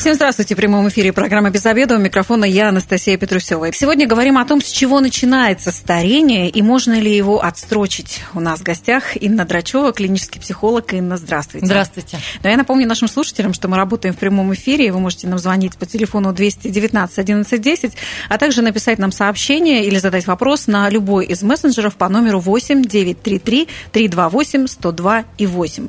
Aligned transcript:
Всем 0.00 0.14
здравствуйте. 0.14 0.54
В 0.54 0.56
прямом 0.56 0.88
эфире 0.88 1.12
программа 1.12 1.50
«Без 1.50 1.66
обеда». 1.66 1.96
У 1.96 1.98
микрофона 1.98 2.46
я, 2.46 2.70
Анастасия 2.70 3.18
Петрусева. 3.18 3.70
Сегодня 3.74 4.06
говорим 4.08 4.38
о 4.38 4.46
том, 4.46 4.62
с 4.62 4.70
чего 4.70 4.98
начинается 4.98 5.70
старение 5.70 6.48
и 6.48 6.62
можно 6.62 6.98
ли 6.98 7.14
его 7.14 7.44
отстрочить. 7.44 8.22
У 8.32 8.40
нас 8.40 8.60
в 8.60 8.62
гостях 8.62 9.22
Инна 9.22 9.44
Драчева, 9.44 9.92
клинический 9.92 10.40
психолог. 10.40 10.94
Инна, 10.94 11.18
здравствуйте. 11.18 11.66
Здравствуйте. 11.66 12.18
Но 12.42 12.48
я 12.48 12.56
напомню 12.56 12.88
нашим 12.88 13.08
слушателям, 13.08 13.52
что 13.52 13.68
мы 13.68 13.76
работаем 13.76 14.14
в 14.14 14.16
прямом 14.16 14.54
эфире. 14.54 14.90
Вы 14.90 15.00
можете 15.00 15.28
нам 15.28 15.38
звонить 15.38 15.76
по 15.76 15.84
телефону 15.84 16.32
219 16.32 17.18
11 17.18 17.60
10, 17.60 17.92
а 18.30 18.38
также 18.38 18.62
написать 18.62 18.98
нам 18.98 19.12
сообщение 19.12 19.84
или 19.84 19.98
задать 19.98 20.26
вопрос 20.26 20.66
на 20.66 20.88
любой 20.88 21.26
из 21.26 21.42
мессенджеров 21.42 21.96
по 21.96 22.08
номеру 22.08 22.40
8 22.40 22.84
933 22.84 23.68
328 23.92 24.66
102 24.66 25.24
и 25.36 25.46
8. 25.46 25.88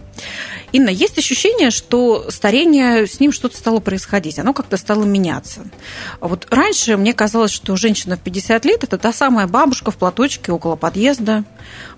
Инна, 0.71 0.89
есть 0.89 1.17
ощущение, 1.17 1.71
что 1.71 2.29
старение, 2.29 3.07
с 3.07 3.19
ним 3.19 3.31
что-то 3.31 3.57
стало 3.57 3.79
происходить, 3.79 4.39
оно 4.39 4.53
как-то 4.53 4.77
стало 4.77 5.03
меняться. 5.03 5.61
Вот 6.19 6.47
раньше 6.49 6.97
мне 6.97 7.13
казалось, 7.13 7.51
что 7.51 7.75
женщина 7.75 8.15
в 8.15 8.21
50 8.21 8.65
лет– 8.65 8.83
это 8.85 8.97
та 8.97 9.11
самая 9.11 9.47
бабушка 9.47 9.91
в 9.91 9.97
платочке 9.97 10.51
около 10.51 10.75
подъезда, 10.75 11.43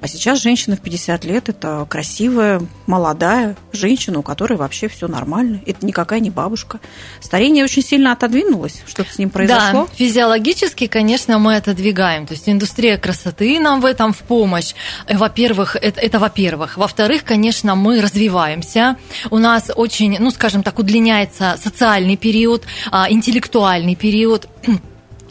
а 0.02 0.08
сейчас 0.08 0.42
женщина 0.42 0.76
в 0.76 0.82
50 0.82 1.24
лет– 1.26 1.50
это 1.50 1.86
красивая, 1.90 2.62
молодая 2.88 3.56
женщина, 3.72 4.20
у 4.20 4.24
которой 4.24 4.58
вообще 4.58 4.88
все 4.88 5.08
нормально. 5.08 5.62
Это 5.66 5.86
никакая 5.86 6.20
не 6.20 6.30
бабушка. 6.30 6.80
Старение 7.22 7.64
очень 7.64 7.84
сильно 7.84 8.12
отодвинулось. 8.12 8.82
Что-то 8.86 9.14
с 9.14 9.18
ним 9.18 9.30
произошло? 9.30 9.86
Да, 9.86 9.96
физиологически, 9.96 10.88
конечно, 10.88 11.40
мы 11.40 11.56
отодвигаем. 11.56 12.26
То 12.26 12.34
есть 12.34 12.50
индустрия 12.50 12.98
красоты 12.98 13.60
нам 13.60 13.82
в 13.82 13.86
этом 13.86 14.14
в 14.14 14.20
помощь. 14.20 14.74
Во-первых, 15.10 15.76
это, 15.76 16.02
это 16.02 16.20
во-первых. 16.20 16.78
Во-вторых, 16.78 17.24
конечно, 17.24 17.76
мы 17.76 18.02
развиваемся. 18.64 18.98
У 19.30 19.38
нас 19.38 19.72
очень, 19.76 20.18
ну, 20.20 20.32
скажем 20.32 20.64
так, 20.64 20.80
удлиняется 20.80 21.58
социальный 21.62 22.18
период, 22.18 22.64
а, 22.92 23.10
интеллектуальный 23.10 23.96
период 23.96 24.48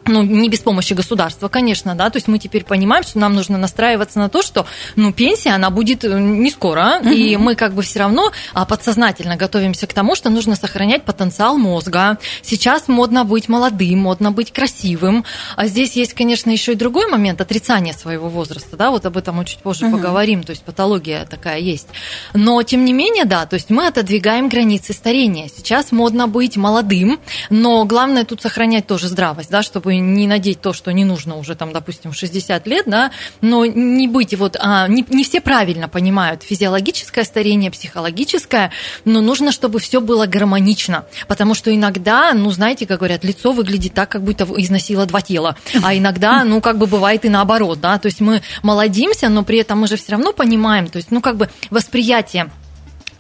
ну, 0.07 0.23
не 0.23 0.49
без 0.49 0.61
помощи 0.61 0.95
государства, 0.95 1.49
конечно, 1.49 1.95
да, 1.95 2.11
то 2.11 2.17
есть 2.17 2.29
мы 2.29 2.39
теперь 2.39 2.65
понимаем, 2.65 3.05
что 3.05 3.19
нам 3.19 3.35
нужно 3.35 3.59
настраиваться 3.59 4.19
на 4.19 4.29
то, 4.29 4.43
что, 4.43 4.67
ну, 4.97 5.13
пенсия, 5.13 5.51
она 5.51 5.71
будет 5.71 6.05
э, 6.05 6.19
не 6.19 6.51
скоро, 6.51 6.99
угу. 7.01 7.11
и 7.11 7.37
мы 7.37 7.55
как 7.55 7.75
бы 7.75 7.83
все 7.83 8.01
равно 8.01 8.33
а, 8.53 8.65
подсознательно 8.65 9.37
готовимся 9.37 9.87
к 9.87 9.93
тому, 9.93 10.15
что 10.15 10.31
нужно 10.31 10.57
сохранять 10.57 11.05
потенциал 11.05 11.57
мозга. 11.57 12.19
Сейчас 12.43 12.89
модно 12.89 13.25
быть 13.25 13.49
молодым, 13.49 14.01
модно 14.01 14.33
быть 14.33 14.53
красивым, 14.53 15.25
а 15.57 15.67
здесь 15.67 15.93
есть, 15.93 16.15
конечно, 16.15 16.51
еще 16.51 16.73
и 16.73 16.75
другой 16.75 17.09
момент 17.09 17.41
отрицания 17.41 17.93
своего 17.93 18.29
возраста, 18.29 18.77
да, 18.77 18.91
вот 18.91 19.07
об 19.07 19.17
этом 19.17 19.37
мы 19.37 19.45
чуть 19.45 19.61
позже 19.61 19.87
угу. 19.87 19.97
поговорим, 19.97 20.43
то 20.43 20.51
есть 20.51 20.63
патология 20.63 21.27
такая 21.27 21.59
есть. 21.59 21.89
Но, 22.35 22.63
тем 22.63 22.85
не 22.85 22.93
менее, 22.93 23.25
да, 23.25 23.47
то 23.47 23.55
есть 23.55 23.71
мы 23.71 23.87
отодвигаем 23.87 24.49
границы 24.49 24.93
старения. 24.93 25.49
Сейчас 25.55 25.93
модно 25.93 26.27
быть 26.27 26.57
молодым, 26.57 27.21
но 27.51 27.85
главное 27.85 28.25
тут 28.25 28.43
сохранять 28.43 28.87
тоже 28.87 29.09
здравость, 29.09 29.51
да, 29.51 29.63
чтобы 29.63 29.92
не 29.99 30.27
надеть 30.27 30.61
то, 30.61 30.73
что 30.73 30.93
не 30.93 31.05
нужно 31.05 31.37
уже, 31.37 31.55
там, 31.55 31.73
допустим, 31.73 32.13
60 32.13 32.67
лет, 32.67 32.85
да, 32.87 33.11
но 33.41 33.65
не 33.65 34.09
быть 34.09 34.35
вот, 34.35 34.57
а, 34.59 34.89
не, 34.89 35.05
не 35.09 35.25
все 35.25 35.41
правильно 35.41 35.89
понимают 35.89 36.43
физиологическое 36.43 37.25
старение, 37.25 37.71
психологическое, 37.71 38.71
но 39.05 39.21
нужно, 39.21 39.53
чтобы 39.53 39.79
все 39.79 40.01
было 40.01 40.27
гармонично, 40.27 41.07
потому 41.29 41.55
что 41.55 41.75
иногда, 41.75 42.33
ну, 42.35 42.51
знаете, 42.51 42.87
как 42.87 42.99
говорят, 42.99 43.25
лицо 43.25 43.53
выглядит 43.53 43.95
так, 43.95 44.09
как 44.09 44.23
будто 44.23 44.45
износило 44.57 45.07
два 45.07 45.21
тела, 45.21 45.57
а 45.83 45.97
иногда, 45.97 46.45
ну, 46.45 46.61
как 46.61 46.79
бы 46.79 46.87
бывает 46.87 47.25
и 47.25 47.29
наоборот, 47.29 47.81
да, 47.81 47.99
то 47.99 48.07
есть 48.07 48.21
мы 48.21 48.43
молодимся, 48.63 49.29
но 49.29 49.43
при 49.45 49.59
этом 49.59 49.81
мы 49.81 49.87
же 49.87 49.97
все 49.97 50.13
равно 50.13 50.33
понимаем, 50.33 50.89
то 50.89 50.97
есть, 50.97 51.11
ну, 51.11 51.21
как 51.21 51.37
бы 51.37 51.49
восприятие 51.71 52.51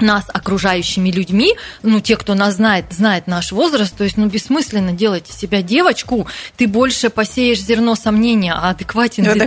нас 0.02 0.24
окружающими 0.28 1.10
людьми, 1.10 1.54
ну, 1.82 2.00
те, 2.00 2.16
кто 2.16 2.34
нас 2.34 2.56
знает, 2.56 2.86
знает 2.90 3.26
наш 3.26 3.52
возраст, 3.52 3.96
то 3.96 4.04
есть, 4.04 4.16
ну, 4.16 4.26
бессмысленно 4.26 4.92
делать 4.92 5.30
из 5.30 5.36
себя 5.36 5.62
девочку, 5.62 6.26
ты 6.56 6.66
больше 6.66 7.10
посеешь 7.10 7.60
зерно 7.60 7.94
сомнения, 7.94 8.52
а 8.52 8.70
адекватен 8.70 9.24
ли 9.24 9.46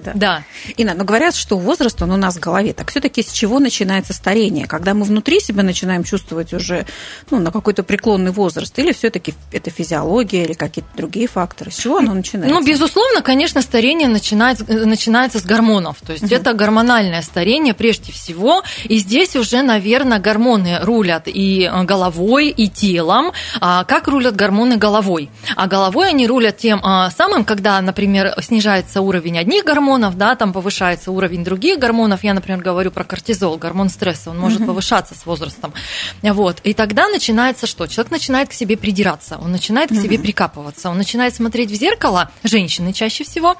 да. 0.00 0.12
Да. 0.14 0.44
Инна, 0.76 0.94
но 0.94 1.04
говорят, 1.04 1.34
что 1.34 1.58
возраст, 1.58 2.00
он 2.02 2.10
у 2.12 2.16
нас 2.16 2.36
в 2.36 2.40
голове. 2.40 2.72
Так 2.72 2.90
все 2.90 3.00
таки 3.00 3.22
с 3.22 3.32
чего 3.32 3.58
начинается 3.58 4.12
старение? 4.12 4.66
Когда 4.66 4.94
мы 4.94 5.04
внутри 5.04 5.40
себя 5.40 5.62
начинаем 5.62 6.04
чувствовать 6.04 6.52
уже, 6.52 6.86
ну, 7.30 7.38
на 7.38 7.50
какой-то 7.50 7.82
преклонный 7.82 8.30
возраст, 8.30 8.78
или 8.78 8.92
все 8.92 9.10
таки 9.10 9.34
это 9.52 9.70
физиология, 9.70 10.44
или 10.44 10.54
какие-то 10.54 10.90
другие 10.96 11.28
факторы? 11.28 11.70
С 11.70 11.76
чего 11.76 11.98
оно 11.98 12.14
начинается? 12.14 12.54
Ну, 12.54 12.64
безусловно, 12.64 13.22
конечно, 13.22 13.60
старение 13.62 14.08
начинается, 14.08 14.64
начинается 14.64 15.38
с 15.38 15.44
гормонов, 15.44 15.96
то 16.04 16.12
есть, 16.12 16.24
угу. 16.24 16.34
это 16.34 16.54
гормональное 16.54 17.22
старение 17.22 17.74
прежде 17.74 18.12
всего, 18.12 18.62
и 18.84 18.98
здесь 18.98 19.36
уже, 19.36 19.62
наверное, 19.62 19.89
наверное, 19.90 20.20
гормоны 20.20 20.78
рулят 20.82 21.24
и 21.26 21.68
э, 21.70 21.82
головой, 21.82 22.48
и 22.48 22.68
телом. 22.68 23.32
А 23.60 23.82
как 23.84 24.06
рулят 24.06 24.36
гормоны 24.36 24.76
головой? 24.76 25.30
А 25.56 25.66
головой 25.66 26.10
они 26.10 26.28
рулят 26.28 26.58
тем 26.58 26.80
а, 26.84 27.10
самым, 27.10 27.44
когда, 27.44 27.80
например, 27.80 28.32
снижается 28.40 29.00
уровень 29.00 29.36
одних 29.36 29.64
гормонов, 29.64 30.16
да, 30.16 30.36
там 30.36 30.52
повышается 30.52 31.10
уровень 31.10 31.42
других 31.42 31.80
гормонов. 31.80 32.22
Я, 32.22 32.34
например, 32.34 32.60
говорю 32.60 32.92
про 32.92 33.02
кортизол, 33.02 33.58
гормон 33.58 33.88
стресса, 33.88 34.30
он 34.30 34.38
может 34.38 34.64
повышаться 34.64 35.14
с 35.14 35.26
возрастом. 35.26 35.74
Вот. 36.22 36.60
И 36.62 36.72
тогда 36.72 37.08
начинается 37.08 37.66
что? 37.66 37.88
Человек 37.88 38.12
начинает 38.12 38.48
к 38.48 38.52
себе 38.52 38.76
придираться, 38.76 39.38
он 39.42 39.50
начинает 39.50 39.90
к 39.90 39.94
себе 39.94 40.18
прикапываться, 40.20 40.88
он 40.88 40.98
начинает 40.98 41.34
смотреть 41.34 41.70
в 41.70 41.74
зеркало, 41.74 42.30
женщины 42.44 42.92
чаще 42.92 43.24
всего, 43.24 43.56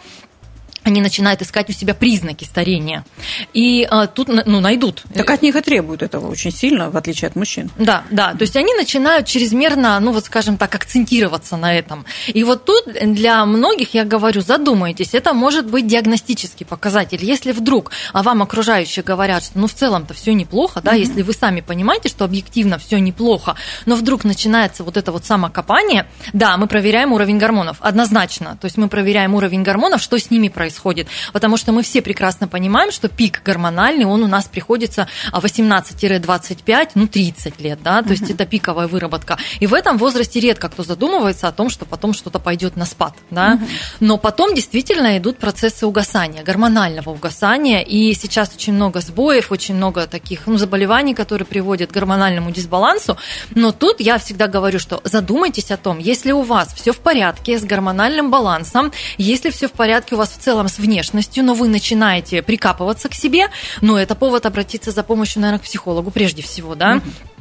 они 0.82 1.00
начинают 1.00 1.42
искать 1.42 1.68
у 1.68 1.72
себя 1.72 1.94
признаки 1.94 2.44
старения. 2.44 3.04
И 3.52 3.86
а, 3.90 4.06
тут 4.06 4.28
ну, 4.28 4.60
найдут. 4.60 5.02
Так 5.14 5.28
от 5.30 5.42
них 5.42 5.56
и 5.56 5.60
требуют 5.60 6.02
этого 6.02 6.30
очень 6.30 6.50
сильно, 6.50 6.90
в 6.90 6.96
отличие 6.96 7.28
от 7.28 7.36
мужчин. 7.36 7.70
Да, 7.76 8.04
да. 8.10 8.32
То 8.32 8.42
есть 8.42 8.56
они 8.56 8.74
начинают 8.74 9.26
чрезмерно, 9.26 10.00
ну 10.00 10.12
вот 10.12 10.24
скажем 10.24 10.56
так, 10.56 10.74
акцентироваться 10.74 11.56
на 11.56 11.74
этом. 11.74 12.06
И 12.28 12.42
вот 12.44 12.64
тут 12.64 12.84
для 12.92 13.44
многих, 13.44 13.94
я 13.94 14.04
говорю, 14.04 14.40
задумайтесь, 14.40 15.14
это 15.14 15.34
может 15.34 15.66
быть 15.66 15.86
диагностический 15.86 16.64
показатель. 16.64 17.22
Если 17.22 17.52
вдруг 17.52 17.90
а 18.12 18.22
вам 18.22 18.42
окружающие 18.42 19.02
говорят, 19.02 19.44
что 19.44 19.58
ну 19.58 19.66
в 19.66 19.74
целом-то 19.74 20.14
все 20.14 20.32
неплохо, 20.32 20.80
да, 20.82 20.94
mm-hmm. 20.94 20.98
если 20.98 21.22
вы 21.22 21.32
сами 21.32 21.60
понимаете, 21.60 22.08
что 22.08 22.24
объективно 22.24 22.78
все 22.78 22.98
неплохо, 22.98 23.56
но 23.86 23.96
вдруг 23.96 24.24
начинается 24.24 24.82
вот 24.84 24.96
это 24.96 25.12
вот 25.12 25.24
самокопание, 25.24 26.06
да, 26.32 26.56
мы 26.56 26.66
проверяем 26.66 27.12
уровень 27.12 27.38
гормонов, 27.38 27.76
однозначно. 27.80 28.56
То 28.60 28.66
есть 28.66 28.76
мы 28.78 28.88
проверяем 28.88 29.34
уровень 29.34 29.62
гормонов, 29.62 30.00
что 30.00 30.18
с 30.18 30.30
ними 30.30 30.48
происходит 30.48 30.69
происходит, 30.70 31.08
потому 31.32 31.56
что 31.56 31.72
мы 31.72 31.82
все 31.82 32.00
прекрасно 32.00 32.46
понимаем, 32.46 32.92
что 32.92 33.08
пик 33.08 33.42
гормональный, 33.44 34.04
он 34.04 34.22
у 34.22 34.28
нас 34.28 34.44
приходится 34.44 35.08
18-25, 35.32 36.90
ну 36.94 37.06
30 37.06 37.60
лет, 37.60 37.80
да, 37.82 37.98
то 38.02 38.04
угу. 38.04 38.12
есть 38.12 38.30
это 38.30 38.46
пиковая 38.46 38.86
выработка. 38.86 39.36
И 39.58 39.66
в 39.66 39.74
этом 39.74 39.98
возрасте 39.98 40.40
редко 40.40 40.68
кто 40.68 40.84
задумывается 40.84 41.48
о 41.48 41.52
том, 41.52 41.70
что 41.70 41.84
потом 41.84 42.14
что-то 42.14 42.38
пойдет 42.38 42.76
на 42.76 42.86
спад, 42.86 43.14
да, 43.30 43.54
угу. 43.54 43.64
но 44.00 44.16
потом 44.16 44.54
действительно 44.54 45.18
идут 45.18 45.38
процессы 45.38 45.86
угасания, 45.86 46.44
гормонального 46.44 47.10
угасания, 47.10 47.80
и 47.80 48.14
сейчас 48.14 48.52
очень 48.54 48.74
много 48.74 49.00
сбоев, 49.00 49.50
очень 49.50 49.74
много 49.74 50.06
таких 50.06 50.46
ну, 50.46 50.56
заболеваний, 50.56 51.14
которые 51.14 51.46
приводят 51.46 51.90
к 51.90 51.94
гормональному 51.94 52.52
дисбалансу, 52.52 53.16
но 53.54 53.72
тут 53.72 54.00
я 54.00 54.18
всегда 54.18 54.46
говорю, 54.46 54.78
что 54.78 55.00
задумайтесь 55.04 55.70
о 55.72 55.76
том, 55.76 55.98
если 55.98 56.32
у 56.32 56.42
вас 56.42 56.72
все 56.74 56.92
в 56.92 56.98
порядке 56.98 57.58
с 57.58 57.64
гормональным 57.64 58.30
балансом, 58.30 58.92
если 59.18 59.50
все 59.50 59.66
в 59.66 59.72
порядке 59.72 60.14
у 60.14 60.18
вас 60.18 60.30
в 60.30 60.38
целом 60.38 60.59
целом 60.60 60.68
с 60.68 60.78
внешностью, 60.78 61.44
но 61.44 61.54
вы 61.54 61.68
начинаете 61.68 62.42
прикапываться 62.42 63.08
к 63.08 63.14
себе, 63.14 63.48
но 63.80 63.98
это 63.98 64.14
повод 64.14 64.46
обратиться 64.46 64.90
за 64.90 65.02
помощью, 65.02 65.40
наверное, 65.40 65.60
к 65.60 65.64
психологу 65.64 66.10
прежде 66.10 66.42
всего, 66.42 66.74
да? 66.74 66.96
Mm-hmm 66.96 67.39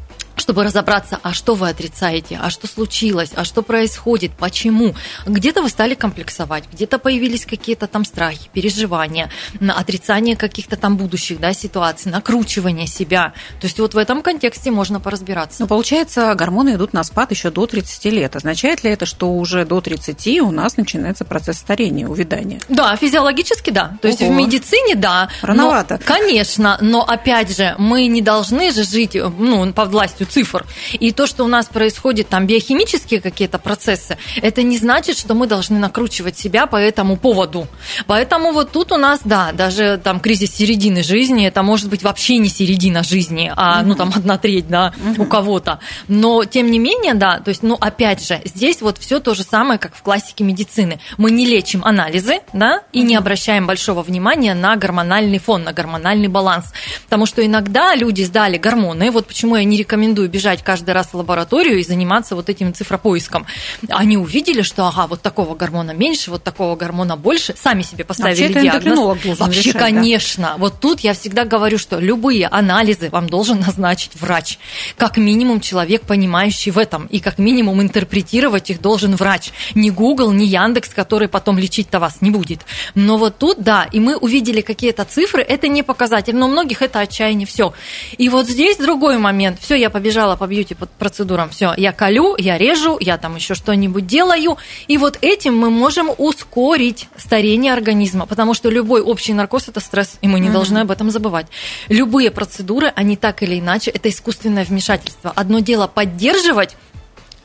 чтобы 0.50 0.64
разобраться, 0.64 1.20
а 1.22 1.32
что 1.32 1.54
вы 1.54 1.70
отрицаете, 1.70 2.40
а 2.42 2.50
что 2.50 2.66
случилось, 2.66 3.30
а 3.36 3.46
что 3.46 3.62
происходит, 3.62 4.32
почему. 4.32 4.96
Где-то 5.28 5.62
вы 5.62 5.70
стали 5.70 5.94
комплексовать, 5.94 6.64
где-то 6.74 6.98
появились 6.98 7.46
какие-то 7.46 7.86
там 7.86 8.04
страхи, 8.04 8.50
переживания, 8.52 9.30
отрицание 9.62 10.36
каких-то 10.36 10.76
там 10.76 10.98
будущих 10.98 11.40
да, 11.40 11.54
ситуаций, 11.54 12.12
накручивание 12.12 12.88
себя. 12.88 13.34
То 13.62 13.68
есть 13.68 13.78
вот 13.78 13.94
в 13.94 13.98
этом 14.00 14.24
контексте 14.24 14.72
можно 14.72 15.00
поразбираться. 15.00 15.62
Но 15.62 15.68
получается, 15.68 16.34
гормоны 16.34 16.74
идут 16.74 16.94
на 16.94 17.04
спад 17.04 17.30
еще 17.30 17.52
до 17.52 17.68
30 17.68 18.06
лет. 18.06 18.36
Означает 18.36 18.84
ли 18.84 18.90
это, 18.90 19.06
что 19.06 19.32
уже 19.32 19.66
до 19.66 19.82
30 19.82 20.40
у 20.42 20.50
нас 20.50 20.78
начинается 20.78 21.26
процесс 21.26 21.60
старения, 21.60 22.08
увядания? 22.08 22.60
Да, 22.70 22.96
физиологически 22.96 23.70
да. 23.70 24.00
То 24.02 24.08
Ого. 24.08 24.18
есть 24.18 24.22
в 24.22 24.32
медицине 24.32 24.96
да. 24.96 25.30
Рановато. 25.44 26.00
Но, 26.00 26.16
конечно, 26.16 26.80
но 26.82 27.04
опять 27.04 27.56
же, 27.56 27.76
мы 27.78 28.08
не 28.08 28.24
должны 28.24 28.72
же 28.72 28.82
жить 28.84 29.14
ну, 29.14 29.72
под 29.74 29.90
властью 29.92 30.26
цикла 30.26 30.39
цифр. 30.40 30.66
И 30.94 31.12
то, 31.12 31.28
что 31.28 31.44
у 31.44 31.48
нас 31.48 31.66
происходит 31.66 32.30
там 32.30 32.48
биохимические 32.48 33.20
какие-то 33.20 33.60
процессы, 33.60 34.18
это 34.42 34.64
не 34.64 34.78
значит, 34.78 35.18
что 35.18 35.34
мы 35.34 35.48
должны 35.48 35.78
накручивать 35.80 36.38
себя 36.38 36.66
по 36.66 36.78
этому 36.78 37.18
поводу. 37.18 37.68
Поэтому 38.08 38.54
вот 38.54 38.72
тут 38.72 38.94
у 38.94 38.98
нас, 38.98 39.20
да, 39.26 39.52
даже 39.52 40.00
там 40.02 40.22
кризис 40.22 40.56
середины 40.56 41.04
жизни, 41.04 41.46
это 41.46 41.62
может 41.62 41.90
быть 41.90 42.04
вообще 42.04 42.38
не 42.38 42.48
середина 42.48 43.04
жизни, 43.04 43.52
а 43.54 43.84
ну 43.84 43.96
там 43.96 44.14
одна 44.16 44.38
треть, 44.38 44.70
да, 44.70 44.94
у 45.18 45.26
кого-то. 45.26 45.80
Но 46.08 46.46
тем 46.46 46.72
не 46.72 46.80
менее, 46.80 47.16
да, 47.16 47.40
то 47.40 47.50
есть, 47.50 47.64
ну 47.64 47.76
опять 47.80 48.26
же, 48.26 48.42
здесь 48.46 48.82
вот 48.82 48.98
все 48.98 49.20
то 49.20 49.36
же 49.36 49.44
самое, 49.44 49.78
как 49.78 49.94
в 49.94 50.02
классике 50.02 50.46
медицины. 50.46 51.00
Мы 51.18 51.32
не 51.32 51.46
лечим 51.46 51.84
анализы, 51.84 52.40
да, 52.54 52.84
и 52.94 53.02
не 53.02 53.16
обращаем 53.16 53.68
большого 53.68 54.04
внимания 54.04 54.54
на 54.54 54.78
гормональный 54.78 55.40
фон, 55.40 55.64
на 55.64 55.74
гормональный 55.74 56.30
баланс. 56.30 56.72
Потому 57.04 57.26
что 57.26 57.46
иногда 57.46 57.94
люди 57.96 58.24
сдали 58.24 58.58
гормоны, 58.58 59.12
вот 59.12 59.28
почему 59.28 59.58
я 59.58 59.66
не 59.66 59.76
рекомендую 59.76 60.29
бежать 60.30 60.64
каждый 60.64 60.92
раз 60.92 61.08
в 61.08 61.14
лабораторию 61.16 61.80
и 61.80 61.84
заниматься 61.84 62.36
вот 62.36 62.50
этим 62.50 62.74
цифропоиском. 62.74 63.46
Они 63.90 64.18
увидели, 64.18 64.62
что 64.62 64.88
ага, 64.88 65.08
вот 65.08 65.22
такого 65.22 65.56
гормона 65.56 65.92
меньше, 65.92 66.32
вот 66.32 66.44
такого 66.44 66.76
гормона 66.76 67.18
больше, 67.18 67.56
сами 67.58 67.82
себе 67.82 68.04
поставили 68.04 68.54
Вообще, 68.54 68.62
диагноз. 68.62 69.40
Вообще, 69.40 69.62
решать, 69.62 69.82
конечно. 69.82 70.44
Да? 70.44 70.56
Вот 70.58 70.80
тут 70.80 71.02
я 71.02 71.14
всегда 71.14 71.46
говорю, 71.46 71.78
что 71.78 72.00
любые 72.00 72.48
анализы 72.48 73.10
вам 73.10 73.28
должен 73.28 73.60
назначить 73.66 74.12
врач. 74.16 74.60
Как 74.98 75.18
минимум 75.18 75.60
человек, 75.62 76.04
понимающий 76.04 76.72
в 76.72 76.78
этом, 76.78 77.08
и 77.08 77.20
как 77.20 77.38
минимум 77.38 77.82
интерпретировать 77.82 78.70
их 78.70 78.82
должен 78.82 79.16
врач. 79.16 79.52
Не 79.76 79.92
Google, 79.92 80.32
не 80.32 80.46
Яндекс, 80.46 80.90
который 80.90 81.28
потом 81.28 81.58
лечить-то 81.58 82.00
вас 82.00 82.22
не 82.22 82.32
будет. 82.32 82.62
Но 82.96 83.18
вот 83.18 83.38
тут, 83.38 83.62
да, 83.62 83.88
и 83.92 84.00
мы 84.00 84.18
увидели 84.18 84.62
какие-то 84.62 85.06
цифры, 85.06 85.42
это 85.42 85.68
не 85.68 85.84
показатель, 85.84 86.36
но 86.36 86.48
у 86.48 86.50
многих 86.50 86.82
это 86.82 87.00
отчаяние, 87.00 87.48
все. 87.48 87.74
И 88.18 88.30
вот 88.30 88.48
здесь 88.48 88.78
другой 88.78 89.18
момент. 89.18 89.60
Все, 89.62 89.76
я 89.76 89.90
побежала 89.90 90.19
по 90.36 90.48
бьюти-процедурам, 90.48 91.50
все, 91.50 91.74
я 91.78 91.92
колю, 91.92 92.36
я 92.38 92.58
режу, 92.58 92.98
я 93.00 93.18
там 93.18 93.36
еще 93.36 93.56
что-нибудь 93.56 94.06
делаю, 94.06 94.58
и 94.88 94.98
вот 94.98 95.18
этим 95.22 95.58
мы 95.58 95.70
можем 95.70 96.10
ускорить 96.18 97.08
старение 97.18 97.74
организма, 97.74 98.26
потому 98.26 98.54
что 98.54 98.70
любой 98.70 99.02
общий 99.02 99.34
наркоз– 99.34 99.68
это 99.68 99.80
стресс, 99.80 100.18
и 100.22 100.28
мы 100.28 100.40
не 100.40 100.48
mm-hmm. 100.48 100.52
должны 100.52 100.78
об 100.80 100.92
этом 100.92 101.10
забывать. 101.12 101.48
Любые 101.88 102.32
процедуры, 102.32 102.92
они 102.96 103.16
так 103.16 103.44
или 103.44 103.60
иначе, 103.60 103.92
это 103.92 104.10
искусственное 104.10 104.66
вмешательство. 104.66 105.32
Одно 105.36 105.60
дело 105.60 105.88
поддерживать, 105.88 106.76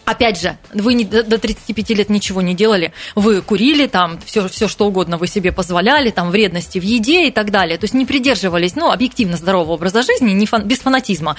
Опять 0.05 0.41
же, 0.41 0.57
вы 0.73 0.95
не, 0.95 1.05
до 1.05 1.39
35 1.39 1.91
лет 1.91 2.11
ничего 2.11 2.43
не 2.43 2.55
делали, 2.55 2.93
вы 3.15 3.41
курили, 3.41 3.87
там, 3.87 4.21
все, 4.25 4.49
все 4.49 4.69
что 4.69 4.87
угодно 4.87 5.17
вы 5.17 5.27
себе 5.27 5.51
позволяли, 5.51 6.11
там, 6.11 6.31
вредности 6.31 6.79
в 6.79 6.83
еде 6.83 7.29
и 7.29 7.31
так 7.31 7.51
далее. 7.51 7.79
То 7.79 7.85
есть 7.85 7.95
не 7.95 8.05
придерживались, 8.05 8.75
ну, 8.77 8.91
объективно 8.91 9.37
здорового 9.37 9.73
образа 9.73 10.03
жизни, 10.03 10.33
не 10.33 10.47
фан, 10.47 10.65
без 10.65 10.81
фанатизма. 10.81 11.37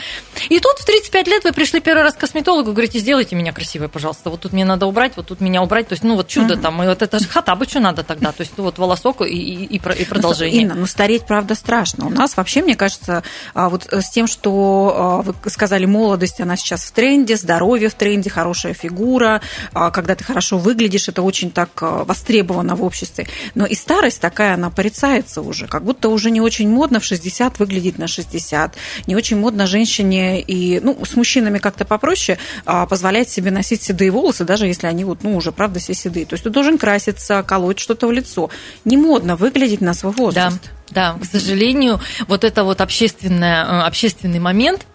И 0.49 0.59
тут 0.59 0.79
в 0.79 0.85
35 0.85 1.27
лет 1.27 1.43
вы 1.43 1.53
пришли 1.53 1.79
первый 1.79 2.03
раз 2.03 2.15
к 2.15 2.17
косметологу 2.17 2.71
и 2.71 2.73
говорите, 2.73 2.99
сделайте 2.99 3.35
меня 3.35 3.53
красивой, 3.53 3.87
пожалуйста, 3.87 4.29
вот 4.29 4.41
тут 4.41 4.53
мне 4.53 4.65
надо 4.65 4.87
убрать, 4.87 5.13
вот 5.15 5.27
тут 5.27 5.41
меня 5.41 5.61
убрать. 5.61 5.87
То 5.87 5.93
есть, 5.93 6.03
ну, 6.03 6.15
вот 6.15 6.27
чудо 6.27 6.55
mm-hmm. 6.55 6.61
там, 6.61 6.83
и 6.83 6.87
вот 6.87 7.01
это 7.01 7.19
же 7.19 7.25
что 7.25 7.79
надо 7.79 8.03
тогда. 8.03 8.31
То 8.31 8.41
есть, 8.41 8.53
ну, 8.57 8.63
вот 8.63 8.79
волосок 8.79 9.21
и, 9.21 9.25
и, 9.25 9.75
и 9.75 10.05
продолжение. 10.05 10.63
Инна, 10.63 10.75
ну, 10.75 10.87
стареть, 10.87 11.25
правда, 11.27 11.53
страшно. 11.53 12.07
У 12.07 12.09
нас 12.09 12.35
вообще, 12.35 12.61
мне 12.63 12.75
кажется, 12.75 13.23
а, 13.53 13.69
вот 13.69 13.87
с 13.91 14.09
тем, 14.09 14.27
что 14.27 14.93
а, 14.95 15.21
вы 15.21 15.35
сказали, 15.49 15.85
молодость, 15.85 16.41
она 16.41 16.55
сейчас 16.57 16.83
в 16.83 16.91
тренде, 16.91 17.35
здоровье 17.35 17.89
в 17.89 17.93
тренде, 17.93 18.29
хорошая 18.29 18.54
хорошая 18.55 18.73
фигура, 18.73 19.41
а, 19.73 19.91
когда 19.91 20.15
ты 20.15 20.23
хорошо 20.23 20.57
выглядишь, 20.57 21.09
это 21.09 21.21
очень 21.21 21.51
так 21.51 21.69
а, 21.81 22.05
востребовано 22.05 22.75
в 22.75 22.83
обществе. 22.83 23.27
Но 23.53 23.65
и 23.65 23.75
старость 23.75 24.21
такая, 24.21 24.53
она 24.53 24.69
порицается 24.69 25.41
уже, 25.41 25.67
как 25.67 25.83
будто 25.83 26.07
уже 26.07 26.31
не 26.31 26.39
очень 26.39 26.69
модно 26.69 26.99
в 26.99 27.03
60 27.03 27.59
выглядеть 27.59 27.97
на 27.97 28.07
60, 28.07 28.75
не 29.07 29.15
очень 29.15 29.37
модно 29.37 29.67
женщине 29.67 30.41
и, 30.41 30.79
ну, 30.79 30.97
с 31.05 31.15
мужчинами 31.15 31.59
как-то 31.59 31.83
попроще 31.83 32.37
а, 32.65 32.85
позволять 32.85 33.29
себе 33.29 33.51
носить 33.51 33.83
седые 33.83 34.11
волосы, 34.11 34.45
даже 34.45 34.67
если 34.67 34.87
они 34.87 35.03
вот, 35.03 35.23
ну, 35.23 35.35
уже, 35.35 35.51
правда, 35.51 35.79
все 35.79 35.93
седые. 35.93 36.25
То 36.25 36.35
есть 36.35 36.43
ты 36.43 36.49
должен 36.49 36.77
краситься, 36.77 37.43
колоть 37.43 37.79
что-то 37.79 38.07
в 38.07 38.11
лицо. 38.11 38.49
Не 38.85 38.95
модно 38.95 39.35
выглядеть 39.35 39.81
на 39.81 39.93
свой 39.93 40.13
возраст. 40.13 40.61
Да, 40.91 41.13
да, 41.15 41.19
к 41.19 41.25
сожалению, 41.25 41.99
вот 42.27 42.45
это 42.45 42.63
вот 42.63 42.79
общественное, 42.79 43.65
э, 43.65 43.81
общественный 43.81 44.39
момент– 44.39 44.85